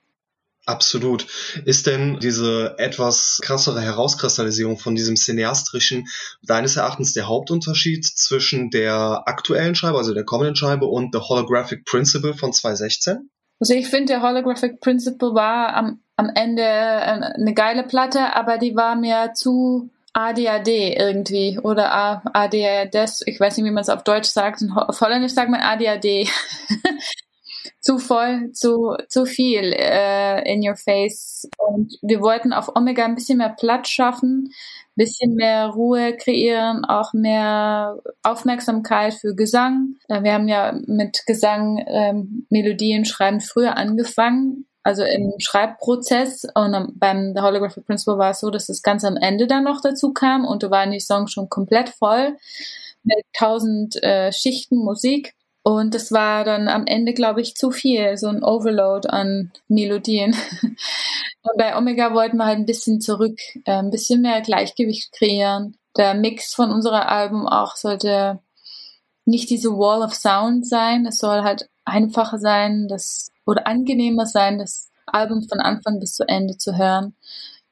Absolut. 0.69 1.27
Ist 1.65 1.87
denn 1.87 2.19
diese 2.21 2.75
etwas 2.77 3.41
krassere 3.43 3.81
Herauskristallisierung 3.81 4.77
von 4.77 4.95
diesem 4.95 5.17
cineastrischen 5.17 6.09
deines 6.43 6.77
Erachtens 6.77 7.15
der 7.15 7.27
Hauptunterschied 7.27 8.05
zwischen 8.05 8.69
der 8.69 9.23
aktuellen 9.25 9.75
Scheibe, 9.75 9.97
also 9.97 10.13
der 10.13 10.27
kommenden 10.27 10.57
Scheibe 10.57 10.85
und 10.85 11.15
The 11.15 11.21
Holographic 11.21 11.87
Principle 11.87 12.35
von 12.35 12.53
2016? 12.53 13.31
Also 13.61 13.73
ich 13.73 13.89
finde, 13.89 14.13
der 14.13 14.23
Holographic 14.23 14.81
Principle 14.81 15.33
war 15.33 15.75
am, 15.75 16.03
am 16.17 16.31
Ende 16.35 16.67
eine 16.67 17.55
geile 17.55 17.85
Platte, 17.85 18.37
aber 18.37 18.59
die 18.59 18.77
war 18.77 18.95
mir 18.95 19.33
zu 19.35 19.89
ADAD 20.13 20.69
irgendwie 20.69 21.59
oder 21.63 22.23
ADADs, 22.35 23.23
ich 23.25 23.41
weiß 23.41 23.57
nicht, 23.57 23.65
wie 23.65 23.71
man 23.71 23.81
es 23.81 23.89
auf 23.89 24.05
Deutsch 24.05 24.29
sagt. 24.29 24.63
Auf 24.77 25.01
Holländisch 25.01 25.33
sagt 25.33 25.51
man 25.51 25.63
ADAD. 25.63 26.05
zu 27.81 27.99
voll, 27.99 28.51
zu, 28.53 28.97
zu 29.09 29.25
viel 29.25 29.73
äh, 29.73 30.53
in 30.53 30.67
your 30.67 30.77
face. 30.77 31.49
Und 31.59 31.97
wir 32.03 32.21
wollten 32.21 32.53
auf 32.53 32.75
Omega 32.75 33.05
ein 33.05 33.15
bisschen 33.15 33.39
mehr 33.39 33.55
Platz 33.59 33.89
schaffen, 33.89 34.53
bisschen 34.97 35.35
mehr 35.35 35.67
Ruhe 35.69 36.17
kreieren, 36.17 36.85
auch 36.85 37.13
mehr 37.13 37.99
Aufmerksamkeit 38.23 39.15
für 39.15 39.35
Gesang. 39.35 39.95
Äh, 40.09 40.23
wir 40.23 40.33
haben 40.33 40.49
ja 40.49 40.79
mit 40.87 41.25
Gesang 41.27 41.85
ähm, 41.87 42.47
Melodien 42.51 43.05
schreiben 43.05 43.41
früher 43.41 43.77
angefangen, 43.77 44.67
also 44.83 45.05
im 45.05 45.35
Schreibprozess. 45.39 46.47
Und 46.55 46.99
beim 46.99 47.33
The 47.35 47.43
Holographic 47.43 47.87
Principle 47.87 48.19
war 48.19 48.31
es 48.31 48.41
so, 48.41 48.51
dass 48.51 48.67
das 48.67 48.83
ganz 48.83 49.05
am 49.05 49.17
Ende 49.17 49.47
dann 49.47 49.65
noch 49.65 49.81
dazu 49.81 50.13
kam 50.13 50.45
und 50.45 50.63
da 50.63 50.71
waren 50.71 50.91
die 50.91 51.01
Songs 51.01 51.33
schon 51.33 51.49
komplett 51.49 51.91
voll 51.91 52.37
mit 53.05 53.25
tausend 53.33 54.03
äh, 54.03 54.33
Schichten 54.33 54.77
Musik. 54.77 55.35
Und 55.69 55.95
das 55.95 56.13
war 56.13 56.45
dann 56.45 56.67
am 56.67 56.87
Ende, 56.87 57.13
glaube 57.13 57.43
ich, 57.43 57.55
zu 57.55 57.71
viel, 57.71 58.17
so 58.17 58.29
ein 58.29 58.43
Overload 58.43 59.07
an 59.07 59.53
Melodien. 59.69 60.35
Und 60.63 61.59
bei 61.59 61.77
Omega 61.77 62.15
wollten 62.15 62.39
wir 62.39 62.47
halt 62.47 62.57
ein 62.57 62.65
bisschen 62.65 63.03
zurück, 63.03 63.39
äh, 63.67 63.73
ein 63.73 63.91
bisschen 63.91 64.23
mehr 64.23 64.41
Gleichgewicht 64.41 65.13
kreieren. 65.13 65.77
Der 65.99 66.15
Mix 66.15 66.55
von 66.55 66.71
unserer 66.71 67.11
Alben 67.11 67.47
auch 67.47 67.77
sollte 67.77 68.39
nicht 69.27 69.51
diese 69.51 69.69
Wall 69.73 70.01
of 70.01 70.15
Sound 70.15 70.67
sein. 70.67 71.05
Es 71.05 71.19
soll 71.19 71.43
halt 71.43 71.69
einfacher 71.85 72.39
sein, 72.39 72.89
das, 72.89 73.31
oder 73.45 73.67
angenehmer 73.67 74.25
sein, 74.25 74.59
das 74.59 74.91
Album 75.05 75.47
von 75.51 75.61
Anfang 75.61 76.01
bis 76.01 76.15
zu 76.15 76.27
Ende 76.27 76.57
zu 76.57 76.79
hören. 76.79 77.15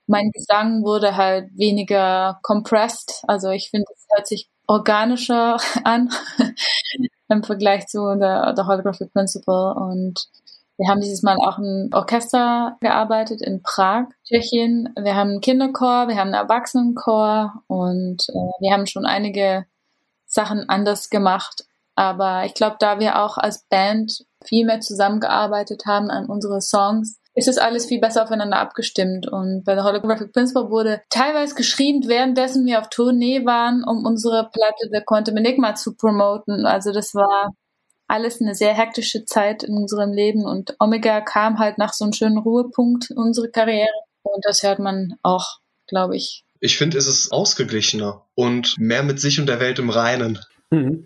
Mein 0.06 0.32
Gesang 0.32 0.82
wurde 0.82 1.16
halt 1.16 1.48
weniger 1.56 2.40
compressed. 2.42 3.24
Also 3.26 3.48
ich 3.48 3.70
finde, 3.70 3.86
es 3.94 4.04
hört 4.14 4.26
sich 4.26 4.50
organischer 4.66 5.56
an 5.84 6.10
im 7.28 7.42
Vergleich 7.42 7.86
zu 7.86 8.16
der, 8.18 8.52
der 8.52 8.66
Holographic 8.66 9.12
Principle. 9.12 9.74
Und 9.74 10.28
wir 10.78 10.88
haben 10.88 11.00
dieses 11.00 11.22
Mal 11.22 11.36
auch 11.38 11.58
ein 11.58 11.90
Orchester 11.92 12.76
gearbeitet 12.80 13.40
in 13.40 13.62
Prag, 13.62 14.06
Tschechien. 14.24 14.92
Wir 15.00 15.14
haben 15.14 15.30
einen 15.30 15.40
Kinderchor, 15.40 16.08
wir 16.08 16.16
haben 16.16 16.32
einen 16.32 16.34
Erwachsenenchor 16.34 17.62
und 17.66 18.28
äh, 18.28 18.60
wir 18.60 18.72
haben 18.72 18.86
schon 18.86 19.06
einige 19.06 19.66
Sachen 20.26 20.68
anders 20.68 21.08
gemacht. 21.08 21.64
Aber 21.94 22.44
ich 22.44 22.52
glaube, 22.52 22.76
da 22.78 23.00
wir 23.00 23.22
auch 23.22 23.38
als 23.38 23.64
Band 23.70 24.26
viel 24.44 24.66
mehr 24.66 24.80
zusammengearbeitet 24.80 25.86
haben 25.86 26.10
an 26.10 26.26
unsere 26.26 26.60
Songs, 26.60 27.18
ist 27.36 27.48
es 27.48 27.58
alles 27.58 27.84
viel 27.84 28.00
besser 28.00 28.24
aufeinander 28.24 28.58
abgestimmt. 28.58 29.30
Und 29.30 29.62
bei 29.64 29.74
der 29.74 29.84
Holographic 29.84 30.32
Principle 30.32 30.70
wurde 30.70 31.02
teilweise 31.10 31.54
geschrieben, 31.54 32.08
währenddessen 32.08 32.64
wir 32.64 32.80
auf 32.80 32.88
Tournee 32.88 33.44
waren, 33.44 33.84
um 33.84 34.06
unsere 34.06 34.48
Platte 34.50 34.88
The 34.90 35.02
Quantum 35.06 35.36
Enigma 35.36 35.74
zu 35.74 35.94
promoten. 35.94 36.64
Also 36.64 36.92
das 36.92 37.14
war 37.14 37.54
alles 38.08 38.40
eine 38.40 38.54
sehr 38.54 38.72
hektische 38.72 39.26
Zeit 39.26 39.62
in 39.62 39.74
unserem 39.76 40.12
Leben 40.12 40.46
und 40.46 40.76
Omega 40.78 41.20
kam 41.20 41.58
halt 41.58 41.76
nach 41.76 41.92
so 41.92 42.04
einem 42.04 42.14
schönen 42.14 42.38
Ruhepunkt 42.38 43.10
in 43.10 43.18
unsere 43.18 43.50
Karriere. 43.50 43.88
Und 44.22 44.44
das 44.44 44.62
hört 44.62 44.78
man 44.78 45.16
auch, 45.22 45.58
glaube 45.86 46.16
ich. 46.16 46.42
Ich 46.60 46.78
finde, 46.78 46.96
es 46.96 47.06
ist 47.06 47.32
ausgeglichener 47.32 48.22
und 48.34 48.78
mehr 48.78 49.02
mit 49.02 49.20
sich 49.20 49.38
und 49.38 49.46
der 49.46 49.60
Welt 49.60 49.78
im 49.78 49.90
Reinen. 49.90 50.38
Mhm. 50.70 51.04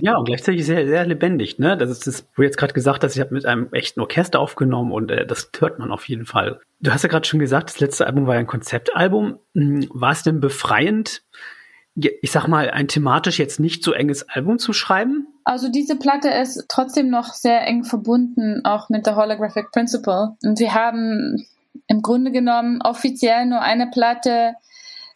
Ja, 0.00 0.16
und 0.16 0.26
gleichzeitig 0.26 0.66
sehr, 0.66 0.86
sehr 0.86 1.06
lebendig. 1.06 1.58
Ne? 1.58 1.76
Das 1.76 1.90
ist 1.90 2.06
das, 2.06 2.28
wo 2.36 2.42
jetzt 2.42 2.58
gerade 2.58 2.74
gesagt 2.74 3.02
hast, 3.02 3.14
ich 3.14 3.20
habe 3.20 3.34
mit 3.34 3.46
einem 3.46 3.72
echten 3.72 4.00
Orchester 4.00 4.38
aufgenommen 4.38 4.92
und 4.92 5.10
äh, 5.10 5.26
das 5.26 5.50
hört 5.58 5.78
man 5.78 5.90
auf 5.90 6.08
jeden 6.08 6.26
Fall. 6.26 6.60
Du 6.80 6.92
hast 6.92 7.02
ja 7.02 7.08
gerade 7.08 7.26
schon 7.26 7.40
gesagt, 7.40 7.70
das 7.70 7.80
letzte 7.80 8.06
Album 8.06 8.26
war 8.26 8.34
ja 8.34 8.40
ein 8.40 8.46
Konzeptalbum. 8.46 9.38
Hm, 9.54 9.88
war 9.92 10.12
es 10.12 10.22
denn 10.22 10.40
befreiend, 10.40 11.22
ich 11.94 12.30
sag 12.30 12.48
mal, 12.48 12.70
ein 12.70 12.88
thematisch 12.88 13.38
jetzt 13.38 13.60
nicht 13.60 13.84
so 13.84 13.92
enges 13.92 14.28
Album 14.28 14.58
zu 14.58 14.72
schreiben? 14.72 15.26
Also 15.44 15.70
diese 15.70 15.96
Platte 15.96 16.28
ist 16.28 16.66
trotzdem 16.68 17.10
noch 17.10 17.34
sehr 17.34 17.66
eng 17.66 17.84
verbunden, 17.84 18.62
auch 18.64 18.88
mit 18.88 19.06
der 19.06 19.16
Holographic 19.16 19.72
Principle. 19.72 20.36
Und 20.42 20.58
wir 20.58 20.74
haben 20.74 21.44
im 21.88 22.02
Grunde 22.02 22.30
genommen 22.30 22.80
offiziell 22.82 23.46
nur 23.46 23.60
eine 23.60 23.88
Platte, 23.88 24.54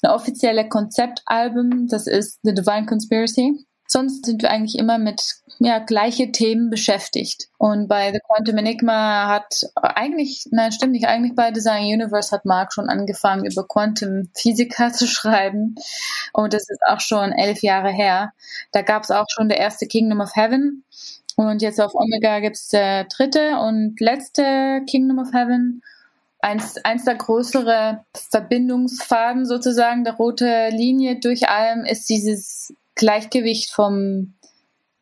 eine 0.02 0.14
offizielle 0.14 0.68
Konzeptalbum, 0.68 1.88
das 1.88 2.06
ist 2.06 2.40
The 2.42 2.54
Divine 2.54 2.86
Conspiracy. 2.86 3.66
Sonst 3.88 4.26
sind 4.26 4.42
wir 4.42 4.50
eigentlich 4.50 4.78
immer 4.78 4.98
mit 4.98 5.22
ja, 5.58 5.78
gleiche 5.78 6.32
Themen 6.32 6.70
beschäftigt. 6.70 7.48
Und 7.56 7.88
bei 7.88 8.12
The 8.12 8.18
Quantum 8.26 8.58
Enigma 8.58 9.28
hat 9.28 9.62
eigentlich, 9.74 10.46
nein, 10.50 10.72
stimmt 10.72 10.92
nicht, 10.92 11.06
eigentlich 11.06 11.34
bei 11.34 11.50
Design 11.50 11.84
Universe 11.84 12.32
hat 12.32 12.44
Mark 12.44 12.72
schon 12.72 12.88
angefangen, 12.88 13.44
über 13.44 13.66
Quantum 13.66 14.28
Physiker 14.34 14.92
zu 14.92 15.06
schreiben. 15.06 15.76
Und 16.32 16.52
das 16.52 16.68
ist 16.68 16.80
auch 16.86 17.00
schon 17.00 17.32
elf 17.32 17.62
Jahre 17.62 17.90
her. 17.90 18.32
Da 18.72 18.82
gab 18.82 19.04
es 19.04 19.10
auch 19.10 19.26
schon 19.28 19.48
der 19.48 19.58
erste 19.58 19.86
Kingdom 19.86 20.20
of 20.20 20.34
Heaven. 20.34 20.84
Und 21.36 21.62
jetzt 21.62 21.80
auf 21.80 21.94
Omega 21.94 22.40
gibt 22.40 22.56
es 22.56 22.68
der 22.68 23.04
dritte 23.04 23.58
und 23.58 24.00
letzte 24.00 24.82
Kingdom 24.88 25.18
of 25.18 25.32
Heaven. 25.32 25.82
Eins, 26.40 26.76
eins 26.84 27.04
der 27.04 27.16
größere 27.16 28.04
Verbindungsfaden 28.14 29.46
sozusagen, 29.46 30.04
der 30.04 30.14
rote 30.14 30.68
Linie 30.70 31.18
durch 31.18 31.48
allem 31.48 31.84
ist 31.84 32.08
dieses 32.08 32.74
Gleichgewicht 32.94 33.70
vom 33.70 34.34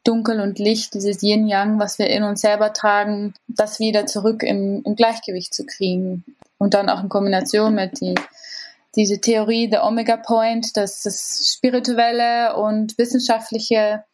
Dunkel 0.05 0.41
und 0.41 0.59
Licht, 0.59 0.95
dieses 0.95 1.23
Yin-Yang, 1.23 1.79
was 1.79 1.99
wir 1.99 2.09
in 2.09 2.23
uns 2.23 2.43
selber 2.43 2.73
tragen, 2.73 3.35
das 3.49 3.81
wieder 3.81 4.07
zurück 4.07 4.43
im, 4.43 4.83
im 4.85 4.97
Gleichgewicht 4.97 5.55
zu 5.55 5.65
kriegen. 5.65 6.25
Und 6.59 6.75
dann 6.75 6.89
auch 6.89 7.03
in 7.03 7.09
Kombination 7.09 7.75
mit 7.75 8.01
die, 8.01 8.15
diese 8.97 9.21
Theorie 9.21 9.69
der 9.69 9.85
Omega 9.85 10.17
Point, 10.17 10.77
dass 10.77 11.03
das 11.03 11.53
Spirituelle 11.57 12.57
und 12.57 12.97
Wissenschaftliche 12.99 14.05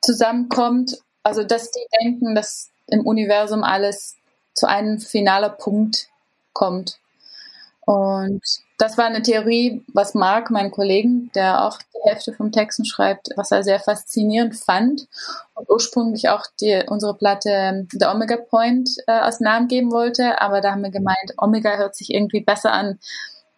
zusammenkommt. 0.00 0.98
Also, 1.22 1.42
dass 1.42 1.70
die 1.70 1.86
denken, 2.02 2.34
dass 2.34 2.70
im 2.88 3.06
Universum 3.06 3.62
alles 3.62 4.16
zu 4.54 4.66
einem 4.66 5.00
finaler 5.00 5.50
Punkt 5.50 6.08
kommt. 6.56 6.98
Und 7.86 8.42
das 8.78 8.98
war 8.98 9.06
eine 9.06 9.22
Theorie, 9.22 9.84
was 9.92 10.14
Mark, 10.14 10.50
mein 10.50 10.70
Kollegen, 10.72 11.30
der 11.34 11.64
auch 11.64 11.78
die 11.78 12.08
Hälfte 12.08 12.32
vom 12.32 12.50
Texten 12.50 12.84
schreibt, 12.84 13.28
was 13.36 13.52
er 13.52 13.62
sehr 13.62 13.78
faszinierend 13.78 14.56
fand 14.56 15.06
und 15.54 15.70
ursprünglich 15.70 16.28
auch 16.28 16.46
die, 16.60 16.82
unsere 16.88 17.14
Platte 17.14 17.86
The 17.92 18.06
Omega 18.06 18.38
Point 18.38 18.90
äh, 19.06 19.12
als 19.12 19.40
Namen 19.40 19.68
geben 19.68 19.92
wollte. 19.92 20.40
Aber 20.40 20.60
da 20.60 20.72
haben 20.72 20.82
wir 20.82 20.90
gemeint, 20.90 21.34
Omega 21.38 21.76
hört 21.76 21.94
sich 21.94 22.12
irgendwie 22.12 22.40
besser 22.40 22.72
an. 22.72 22.98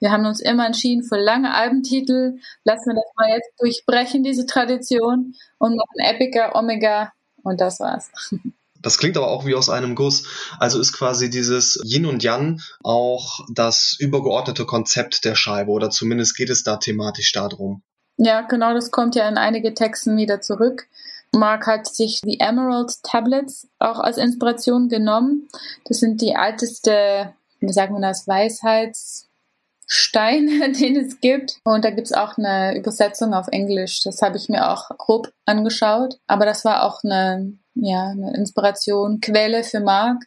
Wir 0.00 0.12
haben 0.12 0.26
uns 0.26 0.40
immer 0.40 0.66
entschieden 0.66 1.02
für 1.02 1.16
lange 1.16 1.54
Albentitel. 1.54 2.38
Lassen 2.64 2.90
wir 2.90 2.94
das 2.94 3.12
mal 3.16 3.30
jetzt 3.30 3.50
durchbrechen, 3.58 4.22
diese 4.22 4.46
Tradition, 4.46 5.34
und 5.58 5.74
noch 5.74 5.86
ein 5.98 6.14
Epica 6.14 6.54
Omega. 6.54 7.12
Und 7.42 7.60
das 7.60 7.80
war's. 7.80 8.10
Das 8.82 8.98
klingt 8.98 9.16
aber 9.16 9.28
auch 9.28 9.44
wie 9.44 9.54
aus 9.54 9.68
einem 9.68 9.94
Guss. 9.94 10.24
Also 10.58 10.80
ist 10.80 10.92
quasi 10.92 11.30
dieses 11.30 11.80
Yin 11.84 12.06
und 12.06 12.22
Yang 12.22 12.60
auch 12.82 13.40
das 13.52 13.96
übergeordnete 13.98 14.64
Konzept 14.64 15.24
der 15.24 15.34
Scheibe 15.34 15.70
oder 15.70 15.90
zumindest 15.90 16.36
geht 16.36 16.50
es 16.50 16.62
da 16.62 16.76
thematisch 16.76 17.32
darum. 17.32 17.82
Ja, 18.16 18.42
genau, 18.42 18.74
das 18.74 18.90
kommt 18.90 19.14
ja 19.14 19.28
in 19.28 19.38
einige 19.38 19.74
Texten 19.74 20.16
wieder 20.16 20.40
zurück. 20.40 20.88
Mark 21.32 21.66
hat 21.66 21.86
sich 21.86 22.20
die 22.24 22.40
Emerald 22.40 23.02
Tablets 23.02 23.68
auch 23.78 23.98
als 23.98 24.16
Inspiration 24.16 24.88
genommen. 24.88 25.48
Das 25.84 25.98
sind 25.98 26.20
die 26.20 26.34
älteste, 26.38 27.34
wie 27.60 27.72
sagen 27.72 27.94
wir 27.94 28.00
das, 28.00 28.26
Weisheits 28.26 29.27
Steine, 29.90 30.70
den 30.78 30.96
es 30.96 31.20
gibt. 31.20 31.58
Und 31.64 31.84
da 31.84 31.90
gibt's 31.90 32.12
auch 32.12 32.36
eine 32.38 32.76
Übersetzung 32.76 33.34
auf 33.34 33.48
Englisch. 33.48 34.02
Das 34.04 34.22
habe 34.22 34.36
ich 34.36 34.48
mir 34.48 34.70
auch 34.70 34.88
grob 34.98 35.32
angeschaut. 35.46 36.18
Aber 36.26 36.44
das 36.44 36.64
war 36.64 36.84
auch 36.84 37.02
eine, 37.02 37.54
ja, 37.74 38.08
eine 38.08 38.36
Inspiration, 38.36 39.20
Quelle 39.20 39.64
für 39.64 39.80
Marc. 39.80 40.22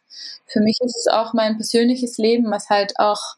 Für 0.48 0.60
mich 0.60 0.78
ist 0.82 0.98
es 0.98 1.08
auch 1.08 1.34
mein 1.34 1.56
persönliches 1.56 2.18
Leben, 2.18 2.52
was 2.52 2.70
halt 2.70 3.00
auch 3.00 3.36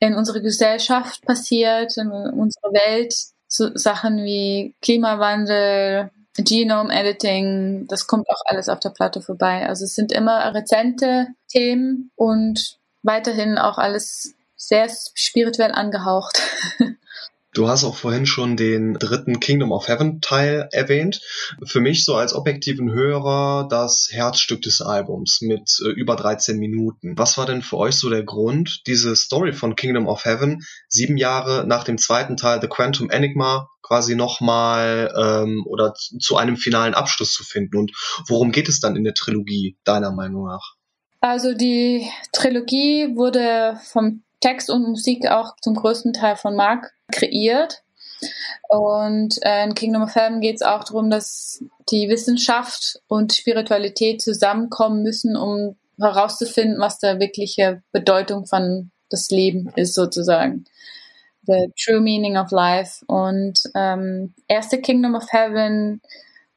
in 0.00 0.14
unserer 0.14 0.40
Gesellschaft 0.40 1.24
passiert, 1.24 1.96
in 1.96 2.10
unserer 2.10 2.72
Welt. 2.72 3.14
So 3.46 3.70
Sachen 3.76 4.24
wie 4.24 4.74
Klimawandel, 4.82 6.10
Genome 6.38 6.92
Editing, 6.92 7.86
das 7.88 8.06
kommt 8.06 8.28
auch 8.30 8.40
alles 8.46 8.70
auf 8.70 8.80
der 8.80 8.90
Platte 8.90 9.20
vorbei. 9.20 9.68
Also 9.68 9.84
es 9.84 9.94
sind 9.94 10.10
immer 10.12 10.54
rezente 10.54 11.28
Themen 11.48 12.10
und 12.16 12.78
weiterhin 13.02 13.58
auch 13.58 13.76
alles 13.76 14.34
sehr 14.66 14.90
spirituell 15.14 15.72
angehaucht. 15.72 16.40
Du 17.54 17.68
hast 17.68 17.84
auch 17.84 17.96
vorhin 17.96 18.24
schon 18.24 18.56
den 18.56 18.94
dritten 18.94 19.38
Kingdom 19.38 19.72
of 19.72 19.86
Heaven 19.86 20.22
Teil 20.22 20.70
erwähnt. 20.72 21.20
Für 21.66 21.80
mich 21.80 22.06
so 22.06 22.14
als 22.14 22.34
objektiven 22.34 22.90
Hörer 22.90 23.68
das 23.68 24.08
Herzstück 24.10 24.62
des 24.62 24.80
Albums 24.80 25.42
mit 25.42 25.78
äh, 25.84 25.90
über 25.90 26.16
13 26.16 26.58
Minuten. 26.58 27.18
Was 27.18 27.36
war 27.36 27.44
denn 27.44 27.60
für 27.60 27.76
euch 27.76 27.96
so 27.96 28.08
der 28.08 28.22
Grund, 28.22 28.80
diese 28.86 29.14
Story 29.16 29.52
von 29.52 29.76
Kingdom 29.76 30.06
of 30.06 30.24
Heaven 30.24 30.62
sieben 30.88 31.18
Jahre 31.18 31.66
nach 31.66 31.84
dem 31.84 31.98
zweiten 31.98 32.38
Teil 32.38 32.58
The 32.62 32.68
Quantum 32.68 33.10
Enigma 33.10 33.68
quasi 33.82 34.14
nochmal 34.14 35.12
ähm, 35.14 35.66
oder 35.66 35.92
zu 35.92 36.38
einem 36.38 36.56
finalen 36.56 36.94
Abschluss 36.94 37.34
zu 37.34 37.44
finden? 37.44 37.76
Und 37.76 37.92
worum 38.28 38.50
geht 38.50 38.70
es 38.70 38.80
dann 38.80 38.96
in 38.96 39.04
der 39.04 39.12
Trilogie 39.12 39.76
deiner 39.84 40.10
Meinung 40.10 40.46
nach? 40.46 40.72
Also 41.20 41.52
die 41.52 42.08
Trilogie 42.32 43.14
wurde 43.14 43.78
vom 43.84 44.22
Text 44.42 44.68
und 44.68 44.82
Musik 44.82 45.26
auch 45.28 45.56
zum 45.62 45.74
größten 45.74 46.12
Teil 46.12 46.36
von 46.36 46.54
Mark 46.54 46.92
kreiert. 47.10 47.82
Und 48.68 49.38
äh, 49.42 49.64
in 49.64 49.74
Kingdom 49.74 50.02
of 50.02 50.14
Heaven 50.14 50.40
geht 50.40 50.56
es 50.56 50.62
auch 50.62 50.84
darum, 50.84 51.10
dass 51.10 51.64
die 51.90 52.08
Wissenschaft 52.08 53.00
und 53.08 53.32
Spiritualität 53.32 54.20
zusammenkommen 54.20 55.02
müssen, 55.02 55.36
um 55.36 55.76
herauszufinden, 55.98 56.80
was 56.80 56.98
der 56.98 57.20
wirkliche 57.20 57.82
Bedeutung 57.92 58.46
von 58.46 58.90
das 59.10 59.30
Leben 59.30 59.72
ist, 59.76 59.94
sozusagen. 59.94 60.64
The 61.46 61.72
true 61.76 62.00
meaning 62.00 62.36
of 62.36 62.50
life. 62.50 63.04
Und 63.06 63.60
ähm, 63.74 64.34
erste 64.48 64.80
Kingdom 64.80 65.14
of 65.14 65.32
Heaven 65.32 66.00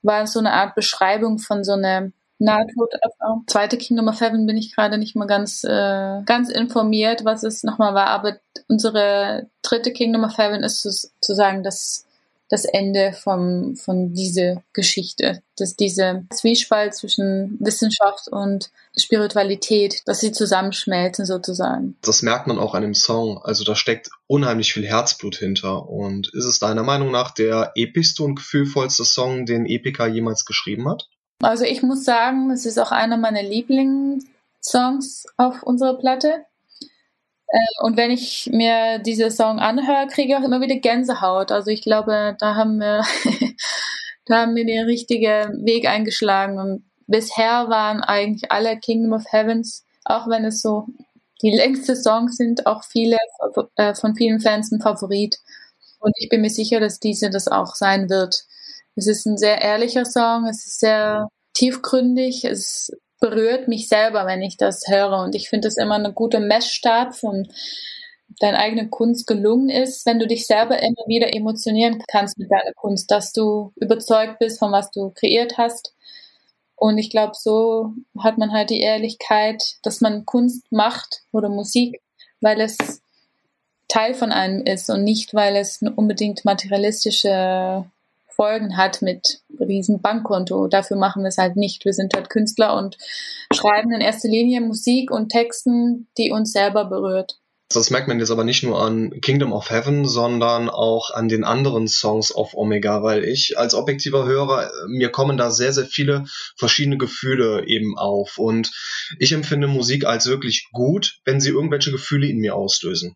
war 0.03 0.27
so 0.27 0.39
eine 0.39 0.53
Art 0.53 0.75
Beschreibung 0.75 1.39
von 1.39 1.63
so 1.63 1.73
einer 1.73 2.11
Nahtoderfahrung. 2.39 3.43
Zweite 3.47 3.77
Kingdom 3.77 4.07
of 4.07 4.19
Heaven 4.19 4.45
bin 4.45 4.57
ich 4.57 4.75
gerade 4.75 4.97
nicht 4.97 5.15
mal 5.15 5.27
ganz, 5.27 5.63
äh, 5.63 6.21
ganz 6.25 6.49
informiert, 6.49 7.23
was 7.23 7.43
es 7.43 7.63
nochmal 7.63 7.93
war, 7.93 8.07
aber 8.07 8.37
unsere 8.67 9.47
dritte 9.61 9.91
Kingdom 9.91 10.23
of 10.23 10.37
Heaven 10.37 10.63
ist 10.63 10.81
sozusagen 10.81 11.63
das, 11.63 12.05
das 12.49 12.65
Ende 12.65 13.13
vom, 13.13 13.75
von 13.75 14.13
dieser 14.13 14.61
Geschichte, 14.73 15.41
dass 15.57 15.75
diese 15.75 16.25
Zwiespalt 16.31 16.93
zwischen 16.93 17.57
Wissenschaft 17.59 18.27
und 18.29 18.69
Spiritualität, 18.97 20.01
dass 20.05 20.19
sie 20.19 20.31
zusammenschmelzen 20.31 21.25
sozusagen. 21.25 21.95
Das 22.01 22.21
merkt 22.21 22.47
man 22.47 22.59
auch 22.59 22.75
an 22.75 22.83
dem 22.83 22.93
Song. 22.93 23.39
Also 23.43 23.63
da 23.63 23.75
steckt 23.75 24.09
unheimlich 24.27 24.73
viel 24.73 24.85
Herzblut 24.85 25.37
hinter. 25.37 25.89
Und 25.89 26.33
ist 26.33 26.45
es 26.45 26.59
deiner 26.59 26.83
Meinung 26.83 27.11
nach 27.11 27.31
der 27.31 27.71
epischste 27.75 28.23
und 28.23 28.35
gefühlvollste 28.35 29.05
Song, 29.05 29.45
den 29.45 29.65
Epica 29.65 30.05
jemals 30.05 30.45
geschrieben 30.45 30.87
hat? 30.89 31.07
Also 31.41 31.65
ich 31.65 31.83
muss 31.83 32.03
sagen, 32.05 32.51
es 32.51 32.65
ist 32.65 32.79
auch 32.79 32.91
einer 32.91 33.17
meiner 33.17 33.43
Lieblingssongs 33.43 35.25
auf 35.37 35.63
unserer 35.63 35.97
Platte. 35.97 36.45
Äh, 37.47 37.59
und 37.83 37.97
wenn 37.97 38.11
ich 38.11 38.49
mir 38.51 38.99
diese 38.99 39.31
Song 39.31 39.59
anhöre, 39.59 40.07
kriege 40.07 40.33
ich 40.33 40.35
auch 40.37 40.43
immer 40.43 40.61
wieder 40.61 40.75
Gänsehaut. 40.77 41.51
Also 41.51 41.71
ich 41.71 41.81
glaube, 41.81 42.35
da 42.39 42.55
haben 42.55 42.79
wir, 42.79 43.03
da 44.25 44.41
haben 44.41 44.55
wir 44.55 44.65
den 44.65 44.85
richtigen 44.85 45.65
Weg 45.65 45.87
eingeschlagen. 45.87 46.59
Und 46.59 46.85
bisher 47.07 47.69
waren 47.69 48.01
eigentlich 48.01 48.51
alle 48.51 48.77
Kingdom 48.79 49.13
of 49.13 49.31
Heavens, 49.31 49.85
auch 50.05 50.27
wenn 50.29 50.45
es 50.45 50.61
so 50.61 50.87
die 51.41 51.51
längste 51.51 51.95
Songs 51.95 52.37
sind, 52.37 52.65
auch 52.65 52.83
viele 52.83 53.17
äh, 53.75 53.93
von 53.93 54.15
vielen 54.15 54.39
Fans 54.39 54.71
ein 54.71 54.81
Favorit. 54.81 55.37
Und 55.99 56.13
ich 56.17 56.29
bin 56.29 56.41
mir 56.41 56.49
sicher, 56.49 56.79
dass 56.79 56.99
diese 56.99 57.29
das 57.29 57.47
auch 57.47 57.75
sein 57.75 58.09
wird. 58.09 58.45
Es 58.95 59.07
ist 59.07 59.25
ein 59.25 59.37
sehr 59.37 59.61
ehrlicher 59.61 60.05
Song, 60.05 60.47
es 60.47 60.65
ist 60.65 60.79
sehr 60.79 61.29
tiefgründig, 61.53 62.45
es 62.45 62.91
berührt 63.19 63.67
mich 63.67 63.87
selber, 63.87 64.25
wenn 64.25 64.41
ich 64.41 64.57
das 64.57 64.87
höre. 64.87 65.19
Und 65.23 65.35
ich 65.35 65.49
finde 65.49 65.67
es 65.67 65.77
immer 65.77 65.95
eine 65.95 66.13
gute 66.13 66.39
Messstab 66.39 67.15
von 67.15 67.47
deine 68.39 68.59
eigene 68.59 68.89
Kunst 68.89 69.27
gelungen 69.27 69.69
ist, 69.69 70.05
wenn 70.05 70.19
du 70.19 70.27
dich 70.27 70.45
selber 70.45 70.81
immer 70.81 71.03
wieder 71.07 71.33
emotionieren 71.33 72.03
kannst 72.07 72.37
mit 72.37 72.51
deiner 72.51 72.73
Kunst, 72.73 73.11
dass 73.11 73.31
du 73.31 73.71
überzeugt 73.75 74.39
bist 74.39 74.59
von 74.59 74.71
was 74.71 74.91
du 74.91 75.11
kreiert 75.11 75.57
hast. 75.57 75.93
Und 76.75 76.97
ich 76.97 77.09
glaube, 77.09 77.33
so 77.35 77.93
hat 78.19 78.37
man 78.37 78.51
halt 78.51 78.69
die 78.69 78.81
Ehrlichkeit, 78.81 79.63
dass 79.83 80.01
man 80.01 80.25
Kunst 80.25 80.69
macht 80.71 81.23
oder 81.31 81.47
Musik, 81.47 82.01
weil 82.41 82.59
es 82.59 83.01
Teil 83.87 84.13
von 84.13 84.31
einem 84.31 84.65
ist 84.65 84.89
und 84.89 85.03
nicht, 85.03 85.33
weil 85.33 85.55
es 85.55 85.81
unbedingt 85.81 86.43
materialistische 86.43 87.85
Folgen 88.35 88.77
hat 88.77 89.01
mit 89.01 89.41
riesen 89.59 90.01
Bankkonto. 90.01 90.67
Dafür 90.67 90.97
machen 90.97 91.23
wir 91.23 91.29
es 91.29 91.37
halt 91.37 91.55
nicht. 91.55 91.85
Wir 91.85 91.93
sind 91.93 92.13
halt 92.13 92.29
Künstler 92.29 92.75
und 92.77 92.97
schreiben 93.53 93.91
in 93.93 94.01
erster 94.01 94.27
Linie 94.27 94.61
Musik 94.61 95.11
und 95.11 95.29
Texten, 95.29 96.07
die 96.17 96.31
uns 96.31 96.51
selber 96.51 96.85
berührt. 96.85 97.39
Das 97.69 97.89
merkt 97.89 98.07
man 98.07 98.19
jetzt 98.19 98.29
aber 98.29 98.43
nicht 98.43 98.63
nur 98.63 98.79
an 98.79 99.09
Kingdom 99.21 99.51
of 99.51 99.71
Heaven, 99.71 100.05
sondern 100.05 100.69
auch 100.69 101.09
an 101.09 101.27
den 101.27 101.43
anderen 101.43 101.87
Songs 101.87 102.31
auf 102.31 102.53
Omega, 102.53 103.01
weil 103.01 103.23
ich 103.23 103.57
als 103.57 103.73
objektiver 103.73 104.25
Hörer, 104.25 104.71
mir 104.87 105.09
kommen 105.09 105.35
da 105.35 105.49
sehr, 105.49 105.73
sehr 105.73 105.85
viele 105.85 106.25
verschiedene 106.57 106.97
Gefühle 106.97 107.65
eben 107.65 107.97
auf. 107.97 108.37
Und 108.37 108.71
ich 109.17 109.31
empfinde 109.31 109.67
Musik 109.67 110.05
als 110.05 110.27
wirklich 110.27 110.69
gut, 110.73 111.19
wenn 111.25 111.41
sie 111.41 111.49
irgendwelche 111.49 111.91
Gefühle 111.91 112.27
in 112.27 112.37
mir 112.37 112.55
auslösen. 112.55 113.15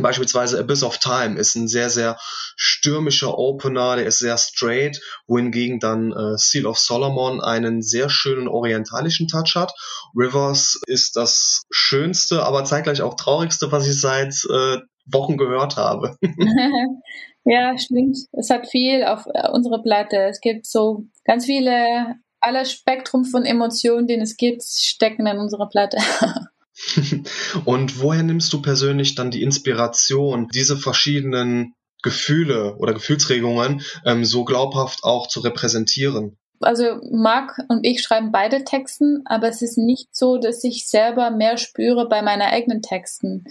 Beispielsweise 0.00 0.58
Abyss 0.58 0.82
of 0.82 0.98
Time 0.98 1.38
ist 1.38 1.54
ein 1.54 1.68
sehr, 1.68 1.90
sehr 1.90 2.16
stürmischer 2.56 3.36
Opener, 3.36 3.96
der 3.96 4.06
ist 4.06 4.20
sehr 4.20 4.38
straight, 4.38 5.00
wohingegen 5.26 5.80
dann 5.80 6.12
äh, 6.12 6.38
Seal 6.38 6.66
of 6.66 6.78
Solomon 6.78 7.42
einen 7.42 7.82
sehr 7.82 8.08
schönen 8.08 8.48
orientalischen 8.48 9.28
Touch 9.28 9.54
hat. 9.54 9.74
Rivers 10.16 10.80
ist 10.86 11.16
das 11.16 11.62
schönste, 11.70 12.42
aber 12.44 12.64
zeitgleich 12.64 13.02
auch 13.02 13.14
traurigste, 13.14 13.70
was 13.70 13.86
ich 13.86 14.00
seit 14.00 14.34
äh, 14.50 14.78
Wochen 15.06 15.36
gehört 15.36 15.76
habe. 15.76 16.16
ja, 17.44 17.76
stimmt. 17.76 18.16
Es 18.32 18.48
hat 18.48 18.68
viel 18.68 19.04
auf 19.04 19.26
äh, 19.26 19.50
unsere 19.50 19.82
Platte. 19.82 20.16
Es 20.24 20.40
gibt 20.40 20.66
so 20.66 21.04
ganz 21.24 21.44
viele, 21.44 22.16
aller 22.40 22.64
Spektrum 22.64 23.24
von 23.24 23.44
Emotionen, 23.44 24.06
den 24.06 24.20
es 24.20 24.36
gibt, 24.36 24.62
stecken 24.64 25.26
in 25.26 25.38
unserer 25.38 25.68
Platte. 25.68 25.98
Und 27.64 28.00
woher 28.00 28.22
nimmst 28.22 28.52
du 28.52 28.62
persönlich 28.62 29.14
dann 29.14 29.30
die 29.30 29.42
Inspiration, 29.42 30.48
diese 30.52 30.76
verschiedenen 30.76 31.74
Gefühle 32.02 32.76
oder 32.76 32.94
Gefühlsregungen 32.94 33.82
ähm, 34.04 34.24
so 34.24 34.44
glaubhaft 34.44 35.04
auch 35.04 35.28
zu 35.28 35.40
repräsentieren? 35.40 36.36
Also 36.60 37.00
Marc 37.10 37.58
und 37.68 37.84
ich 37.84 38.02
schreiben 38.02 38.30
beide 38.32 38.64
Texten, 38.64 39.22
aber 39.24 39.48
es 39.48 39.62
ist 39.62 39.78
nicht 39.78 40.14
so, 40.14 40.38
dass 40.38 40.62
ich 40.64 40.88
selber 40.88 41.30
mehr 41.30 41.58
spüre 41.58 42.08
bei 42.08 42.22
meinen 42.22 42.42
eigenen 42.42 42.82
Texten. 42.82 43.44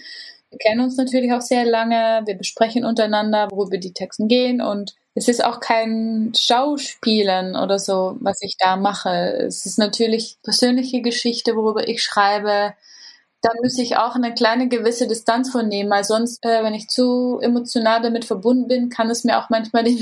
Wir 0.50 0.58
kennen 0.58 0.82
uns 0.82 0.98
natürlich 0.98 1.32
auch 1.34 1.42
sehr 1.42 1.66
lange, 1.66 2.24
wir 2.26 2.36
besprechen 2.36 2.86
untereinander, 2.86 3.50
worüber 3.52 3.78
die 3.78 3.94
Texten 3.94 4.28
gehen 4.28 4.62
und 4.62 4.96
es 5.14 5.28
ist 5.28 5.44
auch 5.44 5.60
kein 5.60 6.32
Schauspielen 6.38 7.56
oder 7.58 7.80
so, 7.80 8.18
was 8.22 8.42
ich 8.42 8.56
da 8.58 8.78
mache. 8.78 9.10
Es 9.10 9.66
ist 9.66 9.78
natürlich 9.78 10.38
persönliche 10.42 11.02
Geschichte, 11.02 11.56
worüber 11.56 11.88
ich 11.88 12.02
schreibe, 12.02 12.74
da 13.42 13.50
müsste 13.62 13.82
ich 13.82 13.98
auch 13.98 14.16
eine 14.16 14.34
kleine 14.34 14.68
gewisse 14.68 15.08
Distanz 15.08 15.52
von 15.52 15.68
nehmen, 15.68 15.90
weil 15.90 16.04
sonst, 16.04 16.46
äh, 16.46 16.64
wenn 16.64 16.76
ich 16.76 16.88
zu 16.88 17.40
emotional 17.42 18.02
damit 18.02 18.24
verbunden 18.26 18.68
bin, 18.68 18.90
kann 18.90 19.10
es 19.10 19.24
mir 19.24 19.40
auch 19.40 19.50
manchmal 19.50 19.84
den 19.86 19.98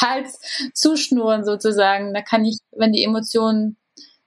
Hals 0.00 0.40
zuschnurren 0.72 1.44
sozusagen. 1.44 2.14
Da 2.14 2.22
kann 2.22 2.44
ich, 2.44 2.58
wenn 2.72 2.92
die 2.92 3.04
Emotion 3.04 3.76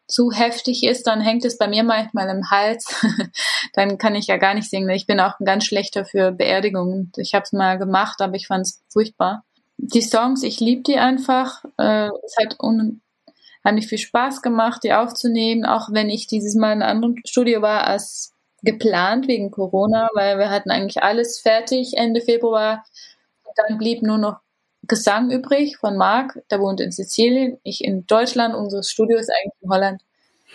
zu 0.07 0.31
heftig 0.31 0.83
ist, 0.83 1.05
dann 1.07 1.21
hängt 1.21 1.45
es 1.45 1.57
bei 1.57 1.67
mir 1.67 1.83
manchmal 1.83 2.29
im 2.29 2.49
Hals. 2.49 2.85
dann 3.73 3.97
kann 3.97 4.15
ich 4.15 4.27
ja 4.27 4.37
gar 4.37 4.55
nicht 4.55 4.69
singen. 4.69 4.89
Ich 4.89 5.07
bin 5.07 5.19
auch 5.19 5.37
ganz 5.43 5.65
schlechter 5.65 6.03
für 6.03 6.31
Beerdigungen. 6.31 7.11
Ich 7.15 7.35
habe 7.35 7.43
es 7.43 7.53
mal 7.53 7.77
gemacht, 7.77 8.19
aber 8.19 8.35
ich 8.35 8.47
fand 8.47 8.65
es 8.65 8.81
furchtbar. 8.89 9.45
Die 9.77 10.01
Songs, 10.01 10.43
ich 10.43 10.59
liebe 10.59 10.81
die 10.81 10.97
einfach. 10.97 11.63
Äh, 11.77 12.09
es 12.25 12.35
hat 12.41 12.57
unheimlich 12.59 13.87
viel 13.87 13.99
Spaß 13.99 14.41
gemacht, 14.41 14.83
die 14.83 14.93
aufzunehmen, 14.93 15.63
auch 15.63 15.89
wenn 15.91 16.09
ich 16.09 16.27
dieses 16.27 16.55
Mal 16.55 16.73
in 16.73 16.81
einem 16.81 17.03
anderen 17.03 17.21
Studio 17.25 17.61
war 17.61 17.87
als 17.87 18.33
geplant 18.63 19.27
wegen 19.27 19.51
Corona, 19.51 20.09
weil 20.13 20.37
wir 20.37 20.49
hatten 20.49 20.71
eigentlich 20.71 21.01
alles 21.03 21.39
fertig 21.39 21.97
Ende 21.97 22.21
Februar. 22.21 22.85
Und 23.43 23.53
dann 23.57 23.77
blieb 23.77 24.01
nur 24.01 24.17
noch 24.17 24.39
Gesang 24.87 25.29
übrig 25.29 25.77
von 25.77 25.97
Marc, 25.97 26.41
der 26.49 26.59
wohnt 26.59 26.81
in 26.81 26.91
Sizilien, 26.91 27.59
ich 27.63 27.83
in 27.83 28.07
Deutschland, 28.07 28.55
unser 28.55 28.81
Studio 28.81 29.17
ist 29.17 29.29
eigentlich 29.29 29.61
in 29.61 29.69
Holland. 29.69 30.01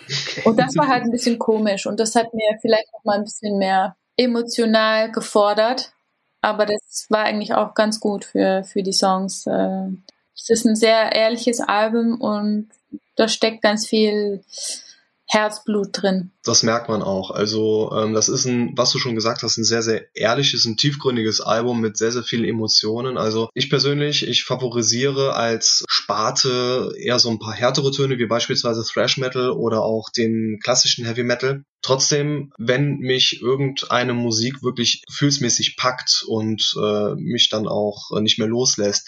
Okay. 0.03 0.41
Und 0.43 0.59
das 0.59 0.75
war 0.75 0.87
halt 0.87 1.03
ein 1.03 1.11
bisschen 1.11 1.39
komisch 1.39 1.85
und 1.85 1.99
das 1.99 2.15
hat 2.15 2.33
mir 2.33 2.57
vielleicht 2.61 2.91
noch 2.91 3.03
mal 3.05 3.17
ein 3.17 3.23
bisschen 3.23 3.57
mehr 3.57 3.95
emotional 4.17 5.11
gefordert, 5.11 5.93
aber 6.41 6.65
das 6.65 7.07
war 7.09 7.23
eigentlich 7.23 7.53
auch 7.53 7.73
ganz 7.73 7.99
gut 7.99 8.25
für, 8.25 8.63
für 8.63 8.83
die 8.83 8.93
Songs. 8.93 9.47
Äh, 9.47 9.87
es 10.35 10.49
ist 10.49 10.65
ein 10.65 10.75
sehr 10.75 11.13
ehrliches 11.13 11.59
Album 11.61 12.19
und 12.19 12.69
da 13.15 13.27
steckt 13.27 13.61
ganz 13.61 13.87
viel 13.87 14.43
Herzblut 15.27 15.89
drin. 15.91 16.31
Das 16.45 16.61
merkt 16.61 16.89
man 16.89 17.01
auch. 17.01 17.31
Also 17.31 17.91
ähm, 17.97 18.13
das 18.13 18.29
ist 18.29 18.45
ein, 18.45 18.71
was 18.75 18.91
du 18.91 18.99
schon 18.99 19.15
gesagt 19.15 19.41
hast, 19.41 19.57
ein 19.57 19.63
sehr, 19.63 19.81
sehr 19.81 20.15
ehrliches, 20.15 20.65
ein 20.65 20.77
tiefgründiges 20.77 21.41
Album 21.41 21.81
mit 21.81 21.97
sehr, 21.97 22.11
sehr 22.11 22.21
vielen 22.21 22.45
Emotionen. 22.45 23.17
Also 23.17 23.49
ich 23.55 23.69
persönlich, 23.69 24.27
ich 24.27 24.43
favorisiere 24.43 25.33
als 25.33 25.83
Sparte 25.89 26.93
eher 26.99 27.17
so 27.17 27.31
ein 27.31 27.39
paar 27.39 27.53
härtere 27.53 27.91
Töne, 27.91 28.19
wie 28.19 28.27
beispielsweise 28.27 28.83
Thrash 28.83 29.17
Metal 29.17 29.49
oder 29.49 29.81
auch 29.81 30.09
den 30.15 30.59
klassischen 30.61 31.03
Heavy 31.03 31.23
Metal. 31.23 31.63
Trotzdem, 31.81 32.51
wenn 32.57 32.97
mich 32.97 33.41
irgendeine 33.41 34.13
Musik 34.13 34.63
wirklich 34.63 35.03
gefühlsmäßig 35.07 35.77
packt 35.77 36.23
und 36.27 36.75
äh, 36.81 37.13
mich 37.15 37.49
dann 37.49 37.67
auch 37.67 38.09
nicht 38.21 38.39
mehr 38.39 38.47
loslässt, 38.47 39.07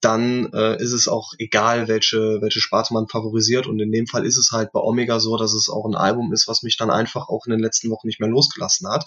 dann 0.00 0.52
äh, 0.52 0.76
ist 0.82 0.92
es 0.92 1.08
auch 1.08 1.32
egal, 1.38 1.88
welche, 1.88 2.38
welche 2.42 2.60
Sparte 2.60 2.92
man 2.92 3.08
favorisiert. 3.08 3.66
Und 3.66 3.80
in 3.80 3.92
dem 3.92 4.06
Fall 4.06 4.26
ist 4.26 4.36
es 4.36 4.52
halt 4.52 4.72
bei 4.72 4.80
Omega 4.80 5.20
so, 5.20 5.36
dass 5.38 5.54
es 5.54 5.68
auch 5.70 5.86
ein 5.86 5.94
Album 5.94 6.32
ist, 6.32 6.48
was 6.48 6.62
mich 6.62 6.77
dann 6.78 6.90
einfach 6.90 7.28
auch 7.28 7.46
in 7.46 7.52
den 7.52 7.60
letzten 7.60 7.90
Wochen 7.90 8.06
nicht 8.06 8.20
mehr 8.20 8.28
losgelassen 8.28 8.88
hat. 8.88 9.04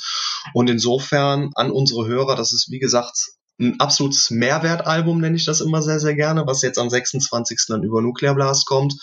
Und 0.53 0.69
insofern 0.69 1.51
an 1.55 1.71
unsere 1.71 2.05
Hörer, 2.07 2.35
das 2.35 2.53
ist 2.53 2.69
wie 2.69 2.79
gesagt 2.79 3.31
ein 3.61 3.79
absolutes 3.79 4.31
Mehrwertalbum, 4.31 5.21
nenne 5.21 5.35
ich 5.35 5.45
das 5.45 5.61
immer 5.61 5.81
sehr, 5.81 5.99
sehr 5.99 6.15
gerne, 6.15 6.47
was 6.47 6.61
jetzt 6.61 6.79
am 6.79 6.89
26. 6.89 7.65
dann 7.67 7.83
über 7.83 8.01
Nuclear 8.01 8.33
Blast 8.33 8.65
kommt 8.65 8.95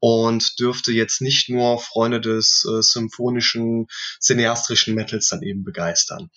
und 0.00 0.58
dürfte 0.60 0.92
jetzt 0.92 1.20
nicht 1.20 1.48
nur 1.48 1.80
Freunde 1.80 2.20
des 2.20 2.64
äh, 2.70 2.80
symphonischen, 2.80 3.86
cineastrischen 4.20 4.94
Metals 4.94 5.28
dann 5.28 5.42
eben 5.42 5.64
begeistern. 5.64 6.30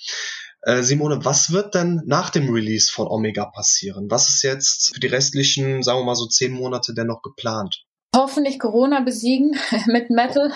Äh, 0.63 0.83
Simone, 0.83 1.23
was 1.23 1.51
wird 1.51 1.75
denn 1.75 2.01
nach 2.05 2.29
dem 2.29 2.49
Release 2.49 2.91
von 2.91 3.07
Omega 3.07 3.45
passieren? 3.45 4.09
Was 4.09 4.29
ist 4.29 4.43
jetzt 4.43 4.93
für 4.93 4.99
die 4.99 5.07
restlichen, 5.07 5.83
sagen 5.83 5.99
wir 5.99 6.05
mal 6.05 6.15
so 6.15 6.27
zehn 6.27 6.51
Monate 6.51 6.93
denn 6.93 7.07
noch 7.07 7.21
geplant? 7.21 7.83
Hoffentlich 8.15 8.59
Corona 8.59 8.99
besiegen 8.99 9.57
mit 9.87 10.09
Metal. 10.09 10.51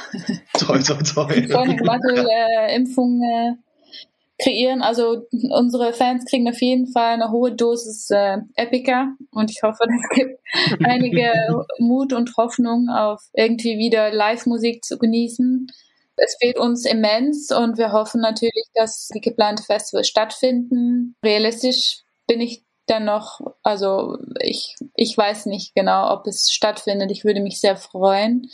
Toll, 0.57 0.83
toll, 0.83 1.03
toll. 1.03 1.27
Metal-Impfung 1.47 3.21
äh, 3.23 3.53
kreieren. 4.41 4.81
Also 4.81 5.25
unsere 5.49 5.93
Fans 5.93 6.25
kriegen 6.25 6.49
auf 6.49 6.61
jeden 6.61 6.91
Fall 6.91 7.13
eine 7.13 7.31
hohe 7.31 7.53
Dosis 7.53 8.09
äh, 8.09 8.39
Epica 8.55 9.15
und 9.31 9.51
ich 9.51 9.61
hoffe, 9.63 9.83
es 9.87 10.09
gibt 10.17 10.39
einige 10.83 11.31
Mut 11.79 12.11
und 12.11 12.35
Hoffnung 12.35 12.89
auf 12.89 13.21
irgendwie 13.33 13.77
wieder 13.77 14.11
Live-Musik 14.11 14.83
zu 14.83 14.97
genießen. 14.97 15.67
Es 16.17 16.37
fehlt 16.39 16.57
uns 16.57 16.85
immens 16.85 17.51
und 17.51 17.77
wir 17.77 17.91
hoffen 17.91 18.21
natürlich, 18.21 18.65
dass 18.73 19.09
die 19.13 19.21
geplante 19.21 19.63
Festivals 19.63 20.07
stattfinden. 20.07 21.15
Realistisch 21.23 22.03
bin 22.27 22.41
ich 22.41 22.64
dann 22.87 23.05
noch, 23.05 23.41
also 23.63 24.17
ich, 24.39 24.75
ich 24.95 25.17
weiß 25.17 25.47
nicht 25.47 25.75
genau, 25.75 26.13
ob 26.13 26.27
es 26.27 26.51
stattfindet. 26.51 27.11
Ich 27.11 27.25
würde 27.25 27.41
mich 27.41 27.59
sehr 27.59 27.77
freuen 27.77 28.49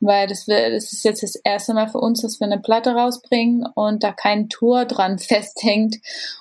weil 0.00 0.28
das, 0.28 0.46
das 0.46 0.92
ist 0.92 1.04
jetzt 1.04 1.22
das 1.22 1.34
erste 1.36 1.74
Mal 1.74 1.88
für 1.88 1.98
uns, 1.98 2.22
dass 2.22 2.40
wir 2.40 2.46
eine 2.46 2.60
Platte 2.60 2.92
rausbringen 2.92 3.66
und 3.74 4.04
da 4.04 4.12
kein 4.12 4.48
Tour 4.48 4.84
dran 4.84 5.18
festhängt. 5.18 5.96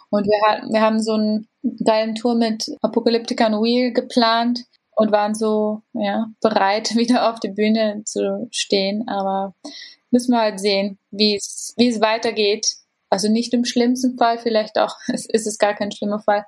Und 0.09 0.25
wir, 0.25 0.71
wir 0.71 0.81
haben 0.81 1.01
so 1.01 1.13
einen 1.13 1.47
geilen 1.83 2.15
Tour 2.15 2.35
mit 2.35 2.71
Apocalyptica 2.81 3.49
Wheel 3.51 3.93
geplant 3.93 4.65
und 4.95 5.11
waren 5.11 5.35
so 5.35 5.81
ja, 5.93 6.27
bereit, 6.41 6.95
wieder 6.95 7.31
auf 7.31 7.39
die 7.39 7.49
Bühne 7.51 8.03
zu 8.05 8.47
stehen. 8.51 9.07
Aber 9.07 9.55
müssen 10.11 10.31
wir 10.31 10.41
halt 10.41 10.59
sehen, 10.59 10.97
wie 11.11 11.35
es, 11.35 11.73
wie 11.77 11.87
es 11.87 11.99
weitergeht. 11.99 12.67
Also 13.09 13.29
nicht 13.29 13.53
im 13.53 13.65
schlimmsten 13.65 14.17
Fall, 14.17 14.37
vielleicht 14.37 14.77
auch, 14.77 14.95
es 15.07 15.25
ist 15.27 15.47
es 15.47 15.57
gar 15.57 15.73
kein 15.73 15.91
schlimmer 15.91 16.19
Fall, 16.19 16.45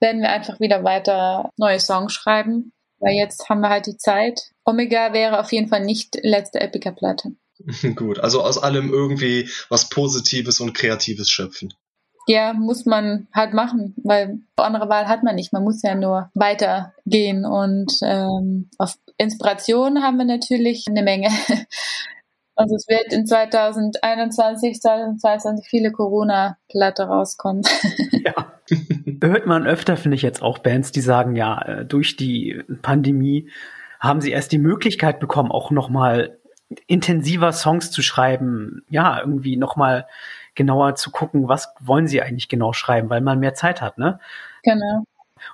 werden 0.00 0.22
wir 0.22 0.30
einfach 0.30 0.60
wieder 0.60 0.82
weiter 0.84 1.50
neue 1.56 1.80
Songs 1.80 2.12
schreiben 2.12 2.72
weil 3.00 3.14
jetzt 3.14 3.48
haben 3.48 3.60
wir 3.60 3.70
halt 3.70 3.86
die 3.86 3.96
Zeit. 3.96 4.52
Omega 4.64 5.12
wäre 5.12 5.40
auf 5.40 5.50
jeden 5.52 5.68
Fall 5.68 5.84
nicht 5.84 6.18
letzte 6.22 6.60
Epica-Platte. 6.60 7.32
Gut, 7.96 8.20
also 8.20 8.42
aus 8.42 8.62
allem 8.62 8.92
irgendwie 8.92 9.48
was 9.68 9.88
Positives 9.88 10.60
und 10.60 10.74
Kreatives 10.74 11.28
schöpfen. 11.28 11.74
Ja, 12.26 12.52
muss 12.52 12.84
man 12.84 13.26
halt 13.34 13.54
machen, 13.54 13.94
weil 14.04 14.38
andere 14.56 14.88
Wahl 14.88 15.08
hat 15.08 15.22
man 15.22 15.34
nicht. 15.34 15.52
Man 15.52 15.64
muss 15.64 15.82
ja 15.82 15.94
nur 15.94 16.30
weitergehen 16.34 17.44
und 17.44 17.92
ähm, 18.02 18.68
auf 18.78 18.96
Inspiration 19.16 20.02
haben 20.02 20.18
wir 20.18 20.26
natürlich 20.26 20.84
eine 20.86 21.02
Menge. 21.02 21.30
Also 22.60 22.74
es 22.74 22.86
wird 22.88 23.10
in 23.14 23.26
2021, 23.26 24.82
2022 24.82 25.66
viele 25.66 25.92
Corona-Platte 25.92 27.04
rauskommen. 27.04 27.62
Ja. 28.22 28.52
Hört 29.22 29.46
man 29.46 29.66
öfter, 29.66 29.96
finde 29.96 30.14
ich 30.16 30.20
jetzt 30.20 30.42
auch 30.42 30.58
Bands, 30.58 30.92
die 30.92 31.00
sagen, 31.00 31.36
ja, 31.36 31.62
äh, 31.62 31.84
durch 31.86 32.16
die 32.16 32.62
Pandemie 32.82 33.48
haben 33.98 34.20
sie 34.20 34.30
erst 34.30 34.52
die 34.52 34.58
Möglichkeit 34.58 35.20
bekommen, 35.20 35.50
auch 35.50 35.70
nochmal 35.70 36.38
intensiver 36.86 37.52
Songs 37.52 37.90
zu 37.90 38.02
schreiben, 38.02 38.82
ja, 38.90 39.20
irgendwie 39.20 39.56
nochmal 39.56 40.06
genauer 40.54 40.96
zu 40.96 41.10
gucken, 41.10 41.48
was 41.48 41.72
wollen 41.80 42.06
sie 42.06 42.20
eigentlich 42.20 42.50
genau 42.50 42.74
schreiben, 42.74 43.08
weil 43.08 43.22
man 43.22 43.40
mehr 43.40 43.54
Zeit 43.54 43.80
hat, 43.80 43.96
ne? 43.96 44.20
Genau. 44.62 45.04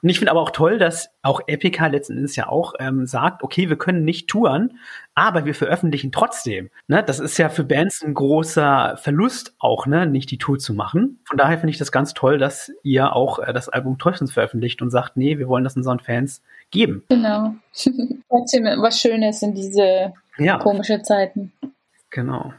Und 0.03 0.09
ich 0.09 0.19
finde 0.19 0.31
aber 0.31 0.41
auch 0.41 0.51
toll, 0.51 0.79
dass 0.79 1.11
auch 1.23 1.41
Epica 1.47 1.87
letzten 1.87 2.17
Endes 2.17 2.37
ja 2.37 2.49
auch 2.49 2.75
ähm, 2.79 3.07
sagt, 3.07 3.43
okay, 3.43 3.69
wir 3.69 3.77
können 3.77 4.05
nicht 4.05 4.29
touren, 4.29 4.79
aber 5.15 5.45
wir 5.45 5.55
veröffentlichen 5.55 6.13
trotzdem. 6.13 6.71
Ne? 6.89 7.03
Das 7.03 7.21
ist 7.21 7.39
ja 7.39 7.49
für 7.49 7.65
Bands 7.65 8.03
ein 8.03 8.15
großer 8.15 8.97
Verlust 8.99 9.55
auch, 9.59 9.87
ne, 9.87 10.07
nicht 10.07 10.31
die 10.31 10.39
Tour 10.39 10.59
zu 10.59 10.75
machen. 10.75 11.21
Von 11.25 11.39
daher 11.39 11.59
finde 11.59 11.71
ich 11.71 11.79
das 11.79 11.93
ganz 11.93 12.15
toll, 12.15 12.39
dass 12.39 12.73
ihr 12.83 13.15
auch 13.15 13.39
äh, 13.39 13.53
das 13.53 13.69
Album 13.69 13.99
trotzdem 13.99 14.29
veröffentlicht 14.29 14.83
und 14.83 14.91
sagt, 14.91 15.17
nee, 15.17 15.39
wir 15.39 15.49
wollen 15.49 15.65
das 15.65 15.77
unseren 15.77 16.01
Fans 16.01 16.43
geben. 16.71 17.05
Genau. 17.09 17.55
Trotzdem 18.29 18.65
was 18.65 19.01
Schönes 19.01 19.43
in 19.43 19.55
diese 19.55 20.13
ja. 20.39 20.59
komische 20.59 21.03
Zeiten. 21.03 21.53
Genau. 22.11 22.53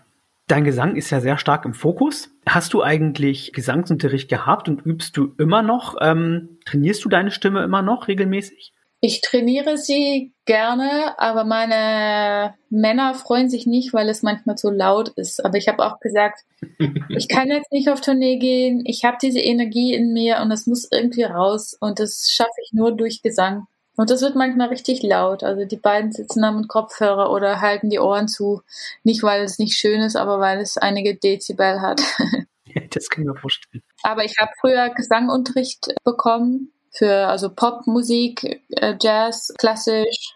Dein 0.47 0.63
Gesang 0.63 0.95
ist 0.95 1.09
ja 1.09 1.19
sehr 1.19 1.37
stark 1.37 1.65
im 1.65 1.73
Fokus. 1.73 2.29
Hast 2.47 2.73
du 2.73 2.81
eigentlich 2.81 3.51
Gesangsunterricht 3.51 4.29
gehabt 4.29 4.69
und 4.69 4.85
übst 4.85 5.17
du 5.17 5.33
immer 5.37 5.61
noch? 5.61 5.95
Ähm, 5.99 6.59
trainierst 6.65 7.03
du 7.03 7.09
deine 7.09 7.31
Stimme 7.31 7.63
immer 7.63 7.81
noch 7.81 8.07
regelmäßig? 8.07 8.71
Ich 8.99 9.21
trainiere 9.21 9.77
sie 9.77 10.33
gerne, 10.45 11.19
aber 11.19 11.43
meine 11.43 12.55
Männer 12.69 13.13
freuen 13.13 13.49
sich 13.49 13.67
nicht, 13.67 13.93
weil 13.93 14.07
es 14.09 14.23
manchmal 14.23 14.57
zu 14.57 14.71
laut 14.71 15.09
ist. 15.09 15.43
Aber 15.43 15.57
ich 15.57 15.67
habe 15.67 15.85
auch 15.85 15.99
gesagt, 15.99 16.39
ich 17.09 17.27
kann 17.27 17.49
jetzt 17.49 17.71
nicht 17.71 17.89
auf 17.89 17.99
Tournee 17.99 18.39
gehen. 18.39 18.83
Ich 18.85 19.03
habe 19.03 19.17
diese 19.21 19.39
Energie 19.39 19.93
in 19.93 20.13
mir 20.13 20.39
und 20.41 20.51
es 20.51 20.65
muss 20.65 20.87
irgendwie 20.89 21.23
raus. 21.23 21.77
Und 21.79 21.99
das 21.99 22.29
schaffe 22.31 22.49
ich 22.63 22.71
nur 22.71 22.95
durch 22.95 23.21
Gesang. 23.21 23.67
Und 23.97 24.11
das 24.11 24.21
wird 24.21 24.35
manchmal 24.35 24.69
richtig 24.69 25.01
laut. 25.01 25.43
Also 25.43 25.65
die 25.65 25.75
beiden 25.75 26.11
sitzen 26.11 26.43
da 26.43 26.51
mit 26.51 26.67
Kopfhörer 26.67 27.31
oder 27.31 27.61
halten 27.61 27.89
die 27.89 27.99
Ohren 27.99 28.27
zu. 28.27 28.61
Nicht, 29.03 29.23
weil 29.23 29.43
es 29.43 29.57
nicht 29.57 29.75
schön 29.75 30.01
ist, 30.01 30.15
aber 30.15 30.39
weil 30.39 30.59
es 30.59 30.77
einige 30.77 31.15
Dezibel 31.15 31.81
hat. 31.81 32.01
Ja, 32.75 32.81
das 32.91 33.09
kann 33.09 33.23
ich 33.23 33.29
mir 33.29 33.35
vorstellen. 33.35 33.81
Aber 34.03 34.25
ich 34.25 34.35
habe 34.39 34.51
früher 34.59 34.89
Gesangunterricht 34.89 35.95
bekommen 36.03 36.73
für 36.91 37.27
also 37.27 37.49
Popmusik, 37.49 38.61
äh, 38.69 38.95
Jazz, 38.99 39.53
klassisch. 39.57 40.35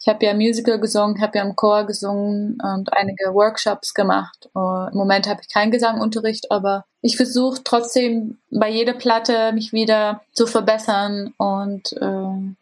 Ich 0.00 0.08
habe 0.08 0.24
ja 0.26 0.34
Musical 0.34 0.80
gesungen, 0.80 1.20
habe 1.20 1.38
ja 1.38 1.44
im 1.44 1.56
Chor 1.56 1.84
gesungen 1.84 2.58
und 2.60 2.92
einige 2.92 3.32
Workshops 3.32 3.94
gemacht. 3.94 4.50
Uh, 4.54 4.88
Im 4.90 4.98
Moment 4.98 5.28
habe 5.28 5.40
ich 5.40 5.52
keinen 5.52 5.70
Gesangunterricht, 5.70 6.50
aber 6.50 6.84
ich 7.00 7.16
versuche 7.16 7.62
trotzdem 7.62 8.38
bei 8.50 8.68
jeder 8.68 8.94
Platte 8.94 9.52
mich 9.52 9.72
wieder 9.72 10.22
zu 10.32 10.46
verbessern 10.46 11.32
und 11.36 11.92
äh, 11.94 12.54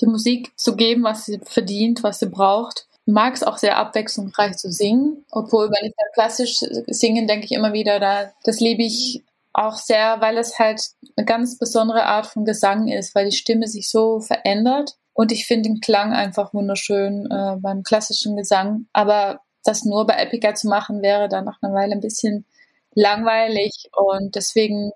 die 0.00 0.06
Musik 0.06 0.52
zu 0.56 0.76
geben, 0.76 1.04
was 1.04 1.26
sie 1.26 1.40
verdient, 1.42 2.02
was 2.02 2.18
sie 2.18 2.28
braucht. 2.28 2.86
Ich 3.06 3.12
mag 3.12 3.34
es 3.34 3.42
auch 3.42 3.58
sehr 3.58 3.76
abwechslungsreich 3.76 4.56
zu 4.56 4.70
singen, 4.70 5.24
obwohl 5.30 5.68
wenn 5.70 5.88
ich 5.88 5.94
dann 5.96 6.12
klassisch 6.14 6.58
singe, 6.86 7.26
denke 7.26 7.46
ich 7.46 7.52
immer 7.52 7.72
wieder, 7.72 7.98
da, 7.98 8.30
das 8.44 8.60
liebe 8.60 8.82
ich 8.82 9.24
auch 9.52 9.76
sehr, 9.76 10.20
weil 10.20 10.38
es 10.38 10.58
halt 10.58 10.82
eine 11.16 11.26
ganz 11.26 11.58
besondere 11.58 12.04
Art 12.04 12.26
von 12.26 12.44
Gesang 12.44 12.88
ist, 12.88 13.14
weil 13.14 13.28
die 13.28 13.36
Stimme 13.36 13.66
sich 13.66 13.90
so 13.90 14.20
verändert 14.20 14.96
und 15.12 15.32
ich 15.32 15.46
finde 15.46 15.70
den 15.70 15.80
Klang 15.80 16.12
einfach 16.12 16.54
wunderschön 16.54 17.26
äh, 17.30 17.56
beim 17.58 17.82
klassischen 17.82 18.36
Gesang. 18.36 18.86
Aber 18.92 19.40
das 19.64 19.84
nur 19.84 20.06
bei 20.06 20.14
Epica 20.14 20.54
zu 20.54 20.68
machen, 20.68 21.02
wäre 21.02 21.28
dann 21.28 21.44
nach 21.44 21.58
einer 21.62 21.74
Weile 21.74 21.92
ein 21.92 22.00
bisschen 22.00 22.46
langweilig 22.94 23.90
und 23.92 24.34
deswegen 24.34 24.92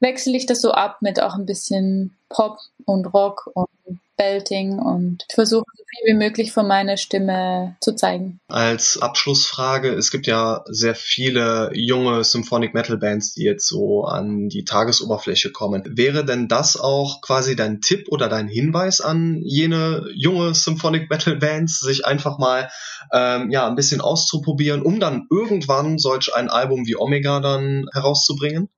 wechsle 0.00 0.36
ich 0.36 0.46
das 0.46 0.60
so 0.60 0.72
ab 0.72 0.98
mit 1.00 1.20
auch 1.20 1.34
ein 1.34 1.46
bisschen 1.46 2.16
Pop 2.28 2.58
und 2.84 3.06
Rock 3.06 3.50
und 3.54 3.68
Belting 4.16 4.78
und 4.78 5.24
versuche 5.32 5.64
so 5.74 5.84
viel 5.88 6.14
wie 6.14 6.18
möglich 6.18 6.52
von 6.52 6.66
meiner 6.66 6.96
Stimme 6.96 7.76
zu 7.80 7.94
zeigen. 7.94 8.40
Als 8.48 8.98
Abschlussfrage, 9.00 9.92
es 9.92 10.10
gibt 10.10 10.26
ja 10.26 10.64
sehr 10.66 10.94
viele 10.94 11.70
junge 11.74 12.24
Symphonic 12.24 12.74
Metal 12.74 12.96
Bands, 12.96 13.34
die 13.34 13.44
jetzt 13.44 13.68
so 13.68 14.04
an 14.04 14.48
die 14.48 14.64
Tagesoberfläche 14.64 15.50
kommen. 15.50 15.82
Wäre 15.96 16.24
denn 16.24 16.48
das 16.48 16.76
auch 16.76 17.20
quasi 17.22 17.56
dein 17.56 17.80
Tipp 17.80 18.06
oder 18.10 18.28
dein 18.28 18.48
Hinweis 18.48 19.00
an 19.00 19.40
jene 19.42 20.06
junge 20.14 20.54
Symphonic 20.54 21.10
Metal 21.10 21.36
Bands, 21.36 21.80
sich 21.80 22.06
einfach 22.06 22.38
mal 22.38 22.70
ähm, 23.12 23.50
ja 23.50 23.66
ein 23.66 23.76
bisschen 23.76 24.00
auszuprobieren, 24.00 24.82
um 24.82 25.00
dann 25.00 25.26
irgendwann 25.30 25.98
solch 25.98 26.34
ein 26.34 26.48
Album 26.48 26.86
wie 26.86 26.96
Omega 26.96 27.40
dann 27.40 27.86
herauszubringen? 27.92 28.68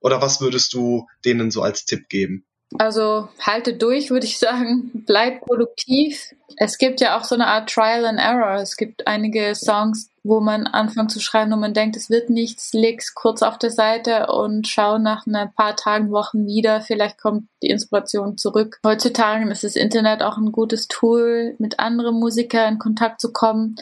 Oder 0.00 0.22
was 0.22 0.40
würdest 0.40 0.72
du 0.72 1.06
denen 1.24 1.50
so 1.50 1.62
als 1.62 1.84
Tipp 1.84 2.08
geben? 2.08 2.46
Also 2.78 3.28
halte 3.40 3.74
durch, 3.74 4.10
würde 4.10 4.26
ich 4.26 4.38
sagen. 4.38 4.90
Bleib 5.06 5.42
produktiv. 5.42 6.34
Es 6.56 6.78
gibt 6.78 7.00
ja 7.00 7.18
auch 7.18 7.24
so 7.24 7.34
eine 7.34 7.46
Art 7.46 7.70
Trial 7.70 8.04
and 8.04 8.18
Error. 8.18 8.60
Es 8.60 8.76
gibt 8.76 9.06
einige 9.06 9.54
Songs, 9.54 10.10
wo 10.24 10.40
man 10.40 10.66
anfängt 10.66 11.12
zu 11.12 11.20
schreiben 11.20 11.52
und 11.52 11.60
man 11.60 11.74
denkt, 11.74 11.96
es 11.96 12.10
wird 12.10 12.28
nichts, 12.30 12.72
leg's 12.72 13.14
kurz 13.14 13.42
auf 13.42 13.58
der 13.58 13.70
Seite 13.70 14.26
und 14.26 14.66
schau 14.66 14.98
nach 14.98 15.26
ein 15.26 15.52
paar 15.54 15.76
Tagen, 15.76 16.10
Wochen 16.10 16.46
wieder. 16.46 16.80
Vielleicht 16.80 17.18
kommt 17.20 17.48
die 17.62 17.68
Inspiration 17.68 18.36
zurück. 18.36 18.80
Heutzutage 18.84 19.48
ist 19.50 19.64
das 19.64 19.76
Internet 19.76 20.22
auch 20.22 20.36
ein 20.36 20.50
gutes 20.50 20.88
Tool, 20.88 21.54
mit 21.58 21.78
anderen 21.78 22.18
Musikern 22.18 22.74
in 22.74 22.78
Kontakt 22.78 23.20
zu 23.20 23.32
kommen. 23.32 23.76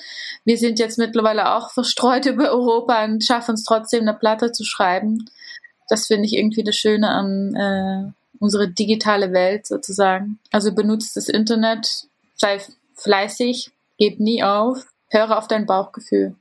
Wir 0.44 0.59
sind 0.59 0.79
jetzt 0.79 0.99
mittlerweile 0.99 1.55
auch 1.55 1.70
verstreut 1.70 2.27
über 2.27 2.51
Europa 2.51 3.05
und 3.05 3.25
schaffen 3.25 3.55
es 3.55 3.64
trotzdem, 3.64 4.03
eine 4.03 4.14
Platte 4.14 4.53
zu 4.53 4.64
schreiben. 4.64 5.25
Das 5.88 6.07
finde 6.07 6.27
ich 6.27 6.35
irgendwie 6.35 6.64
das 6.64 6.77
Schöne 6.77 7.09
an 7.09 7.55
äh, 7.55 8.24
unsere 8.38 8.68
digitale 8.68 9.33
Welt 9.33 9.66
sozusagen. 9.66 10.38
Also 10.51 10.75
benutzt 10.75 11.16
das 11.16 11.29
Internet, 11.29 12.07
sei 12.37 12.61
fleißig, 12.97 13.70
gib 13.99 14.20
nie 14.20 14.42
auf, 14.42 14.85
höre 15.09 15.38
auf 15.38 15.49
dein 15.49 15.66
Bauchgefühl. 15.66 16.35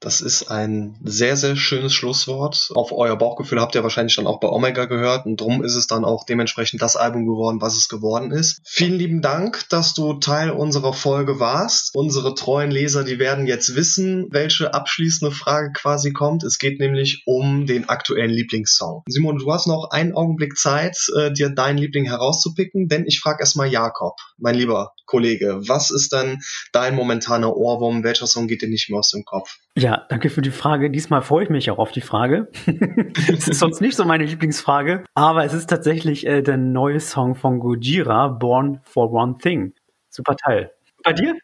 Das 0.00 0.22
ist 0.22 0.50
ein 0.50 0.96
sehr, 1.04 1.36
sehr 1.36 1.56
schönes 1.56 1.92
Schlusswort. 1.92 2.70
Auf 2.74 2.90
euer 2.90 3.16
Bauchgefühl 3.16 3.60
habt 3.60 3.74
ihr 3.74 3.82
wahrscheinlich 3.82 4.16
dann 4.16 4.26
auch 4.26 4.40
bei 4.40 4.48
Omega 4.48 4.86
gehört 4.86 5.26
und 5.26 5.38
drum 5.38 5.62
ist 5.62 5.74
es 5.74 5.86
dann 5.86 6.06
auch 6.06 6.24
dementsprechend 6.24 6.80
das 6.80 6.96
Album 6.96 7.26
geworden, 7.26 7.60
was 7.60 7.76
es 7.76 7.88
geworden 7.88 8.30
ist. 8.30 8.62
Vielen 8.64 8.94
lieben 8.94 9.20
Dank, 9.20 9.68
dass 9.68 9.92
du 9.92 10.14
Teil 10.14 10.50
unserer 10.50 10.94
Folge 10.94 11.38
warst. 11.38 11.94
Unsere 11.94 12.34
treuen 12.34 12.70
Leser, 12.70 13.04
die 13.04 13.18
werden 13.18 13.46
jetzt 13.46 13.76
wissen, 13.76 14.28
welche 14.30 14.72
abschließende 14.72 15.34
Frage 15.34 15.72
quasi 15.72 16.12
kommt. 16.12 16.44
Es 16.44 16.58
geht 16.58 16.80
nämlich 16.80 17.22
um 17.26 17.66
den 17.66 17.90
aktuellen 17.90 18.30
Lieblingssong. 18.30 19.02
Simon, 19.06 19.36
du 19.36 19.52
hast 19.52 19.66
noch 19.66 19.90
einen 19.90 20.14
Augenblick 20.14 20.56
Zeit, 20.56 20.96
äh, 21.18 21.30
dir 21.30 21.50
deinen 21.50 21.76
Liebling 21.76 22.06
herauszupicken, 22.06 22.88
denn 22.88 23.04
ich 23.06 23.20
frage 23.20 23.40
erstmal 23.40 23.68
Jakob, 23.70 24.16
mein 24.38 24.54
lieber 24.54 24.94
Kollege, 25.10 25.60
was 25.66 25.90
ist 25.90 26.12
denn 26.12 26.38
dein 26.72 26.94
momentaner 26.94 27.56
Ohrwurm? 27.56 28.04
Welcher 28.04 28.28
Song 28.28 28.46
geht 28.46 28.62
dir 28.62 28.68
nicht 28.68 28.88
mehr 28.90 29.00
aus 29.00 29.10
dem 29.10 29.24
Kopf? 29.24 29.58
Ja, 29.76 30.06
danke 30.08 30.30
für 30.30 30.40
die 30.40 30.52
Frage. 30.52 30.88
Diesmal 30.88 31.22
freue 31.22 31.44
ich 31.44 31.50
mich 31.50 31.68
auch 31.70 31.78
auf 31.78 31.90
die 31.90 32.00
Frage. 32.00 32.48
Es 33.28 33.48
ist 33.48 33.58
sonst 33.58 33.80
nicht 33.80 33.96
so 33.96 34.04
meine 34.04 34.24
Lieblingsfrage, 34.24 35.04
aber 35.14 35.44
es 35.44 35.52
ist 35.52 35.68
tatsächlich 35.68 36.26
äh, 36.26 36.42
der 36.42 36.56
neue 36.56 37.00
Song 37.00 37.34
von 37.34 37.58
Gojira, 37.58 38.28
Born 38.28 38.80
for 38.84 39.12
One 39.12 39.36
Thing. 39.38 39.74
Super 40.10 40.36
Teil. 40.36 40.70
Bei 41.02 41.12
dir? 41.12 41.36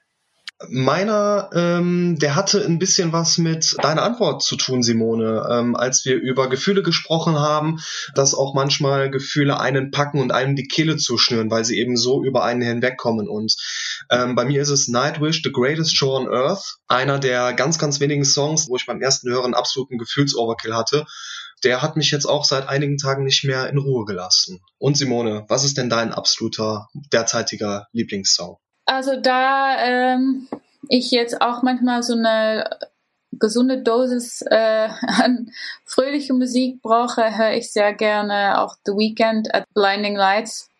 Meiner, 0.71 1.51
ähm, 1.53 2.19
der 2.19 2.35
hatte 2.35 2.65
ein 2.65 2.79
bisschen 2.79 3.13
was 3.13 3.37
mit 3.37 3.77
deiner 3.83 4.03
Antwort 4.03 4.43
zu 4.43 4.57
tun, 4.57 4.83
Simone, 4.83 5.47
ähm, 5.51 5.77
als 5.77 6.07
wir 6.07 6.17
über 6.17 6.49
Gefühle 6.49 6.83
gesprochen 6.83 7.39
haben, 7.39 7.77
dass 8.15 8.35
auch 8.35 8.55
manchmal 8.55 9.11
Gefühle 9.11 9.61
einen 9.61 9.91
packen 9.91 10.19
und 10.19 10.33
einem 10.33 10.57
die 10.57 10.67
Kehle 10.67 10.97
zuschnüren, 10.97 11.51
weil 11.51 11.67
sie 11.67 11.79
eben 11.79 11.99
so 11.99 12.25
über 12.25 12.43
einen 12.43 12.63
hinwegkommen. 12.63 13.29
Und 13.29 13.55
ähm, 14.11 14.35
bei 14.35 14.47
mir 14.47 14.63
ist 14.63 14.71
es 14.71 14.89
Nightwish, 14.89 15.43
The 15.45 15.53
Greatest 15.53 15.95
Show 15.95 16.17
on 16.17 16.27
Earth, 16.27 16.77
einer 16.89 17.19
der 17.19 17.53
ganz, 17.53 17.79
ganz 17.79 18.01
wenigen 18.01 18.25
Songs, 18.25 18.67
wo 18.67 18.77
ich 18.77 18.87
beim 18.87 19.03
ersten 19.03 19.29
Hören 19.29 19.53
absoluten 19.53 19.99
Gefühlsoverkill 19.99 20.75
hatte. 20.75 21.05
Der 21.65 21.83
hat 21.83 21.97
mich 21.97 22.11
jetzt 22.11 22.27
auch 22.27 22.47
seit 22.47 22.67
einigen 22.67 22.97
Tagen 22.97 23.25
nicht 23.25 23.45
mehr 23.45 23.69
in 23.69 23.77
Ruhe 23.77 24.07
gelassen. 24.07 24.61
Und 24.79 24.97
Simone, 24.97 25.45
was 25.49 25.65
ist 25.65 25.77
denn 25.77 25.91
dein 25.91 26.15
absoluter 26.15 26.89
derzeitiger 27.13 27.89
Lieblingssong? 27.93 28.57
Also 28.87 29.21
da 29.21 29.77
ähm, 29.81 30.49
ich 30.89 31.11
jetzt 31.11 31.43
auch 31.43 31.63
manchmal 31.63 32.03
so 32.03 32.15
eine 32.15 32.71
gesunde 33.33 33.83
Dosis 33.83 34.43
äh, 34.43 34.89
an 35.07 35.51
fröhliche 35.85 36.33
Musik 36.33 36.81
brauche, 36.83 37.37
höre 37.37 37.53
ich 37.53 37.73
sehr 37.73 37.93
gerne 37.93 38.61
auch 38.63 38.77
The 38.85 38.93
Weekend 38.93 39.55
at 39.55 39.65
Blinding 39.75 40.17
Lights, 40.17 40.71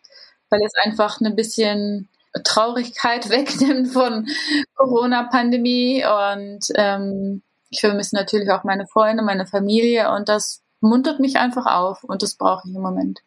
weil 0.49 0.61
es 0.65 0.73
einfach 0.83 1.19
ein 1.21 1.35
bisschen 1.35 2.07
Traurigkeit 2.43 3.29
wegnimmt 3.29 3.89
von 3.89 4.27
Corona-Pandemie 4.75 6.03
und 6.05 6.67
ähm, 6.75 7.41
ich 7.69 7.81
vermisse 7.81 8.15
natürlich 8.15 8.49
auch 8.49 8.63
meine 8.63 8.87
Freunde, 8.87 9.23
meine 9.23 9.45
Familie 9.45 10.11
und 10.11 10.29
das 10.29 10.61
muntert 10.79 11.19
mich 11.19 11.37
einfach 11.37 11.65
auf 11.65 12.03
und 12.03 12.23
das 12.23 12.35
brauche 12.35 12.67
ich 12.67 12.73
im 12.73 12.81
Moment. 12.81 13.19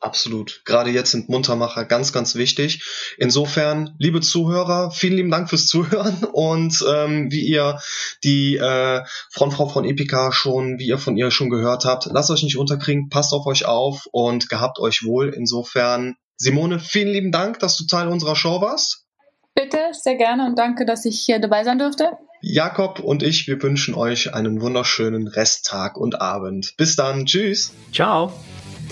Absolut. 0.00 0.62
Gerade 0.64 0.90
jetzt 0.90 1.10
sind 1.10 1.28
Muntermacher 1.28 1.84
ganz, 1.84 2.12
ganz 2.12 2.34
wichtig. 2.34 2.84
Insofern, 3.18 3.94
liebe 3.98 4.20
Zuhörer, 4.20 4.90
vielen 4.90 5.16
lieben 5.16 5.30
Dank 5.30 5.48
fürs 5.48 5.66
Zuhören 5.66 6.24
und 6.32 6.84
ähm, 6.88 7.30
wie 7.30 7.46
ihr 7.46 7.78
die 8.24 8.56
äh, 8.56 9.02
Frontfrau 9.30 9.68
von 9.68 9.84
Epica 9.84 10.32
schon, 10.32 10.78
wie 10.78 10.86
ihr 10.86 10.98
von 10.98 11.16
ihr 11.16 11.30
schon 11.30 11.50
gehört 11.50 11.84
habt, 11.84 12.06
lasst 12.06 12.30
euch 12.30 12.42
nicht 12.42 12.58
unterkriegen, 12.58 13.08
passt 13.08 13.32
auf 13.32 13.46
euch 13.46 13.66
auf 13.66 14.06
und 14.12 14.48
gehabt 14.48 14.78
euch 14.78 15.04
wohl. 15.04 15.30
Insofern, 15.30 16.16
Simone, 16.36 16.78
vielen 16.78 17.08
lieben 17.08 17.32
Dank, 17.32 17.58
dass 17.58 17.76
du 17.76 17.86
Teil 17.86 18.08
unserer 18.08 18.36
Show 18.36 18.60
warst. 18.60 19.06
Bitte, 19.54 19.78
sehr 19.92 20.16
gerne 20.16 20.44
und 20.44 20.58
danke, 20.58 20.84
dass 20.84 21.06
ich 21.06 21.20
hier 21.20 21.38
dabei 21.38 21.64
sein 21.64 21.78
durfte. 21.78 22.10
Jakob 22.42 23.00
und 23.00 23.22
ich, 23.22 23.48
wir 23.48 23.62
wünschen 23.62 23.94
euch 23.94 24.34
einen 24.34 24.60
wunderschönen 24.60 25.26
Resttag 25.26 25.96
und 25.96 26.20
Abend. 26.20 26.74
Bis 26.76 26.94
dann. 26.94 27.26
Tschüss. 27.26 27.72
Ciao. 27.92 28.32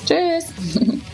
Tschüss. 0.06 0.46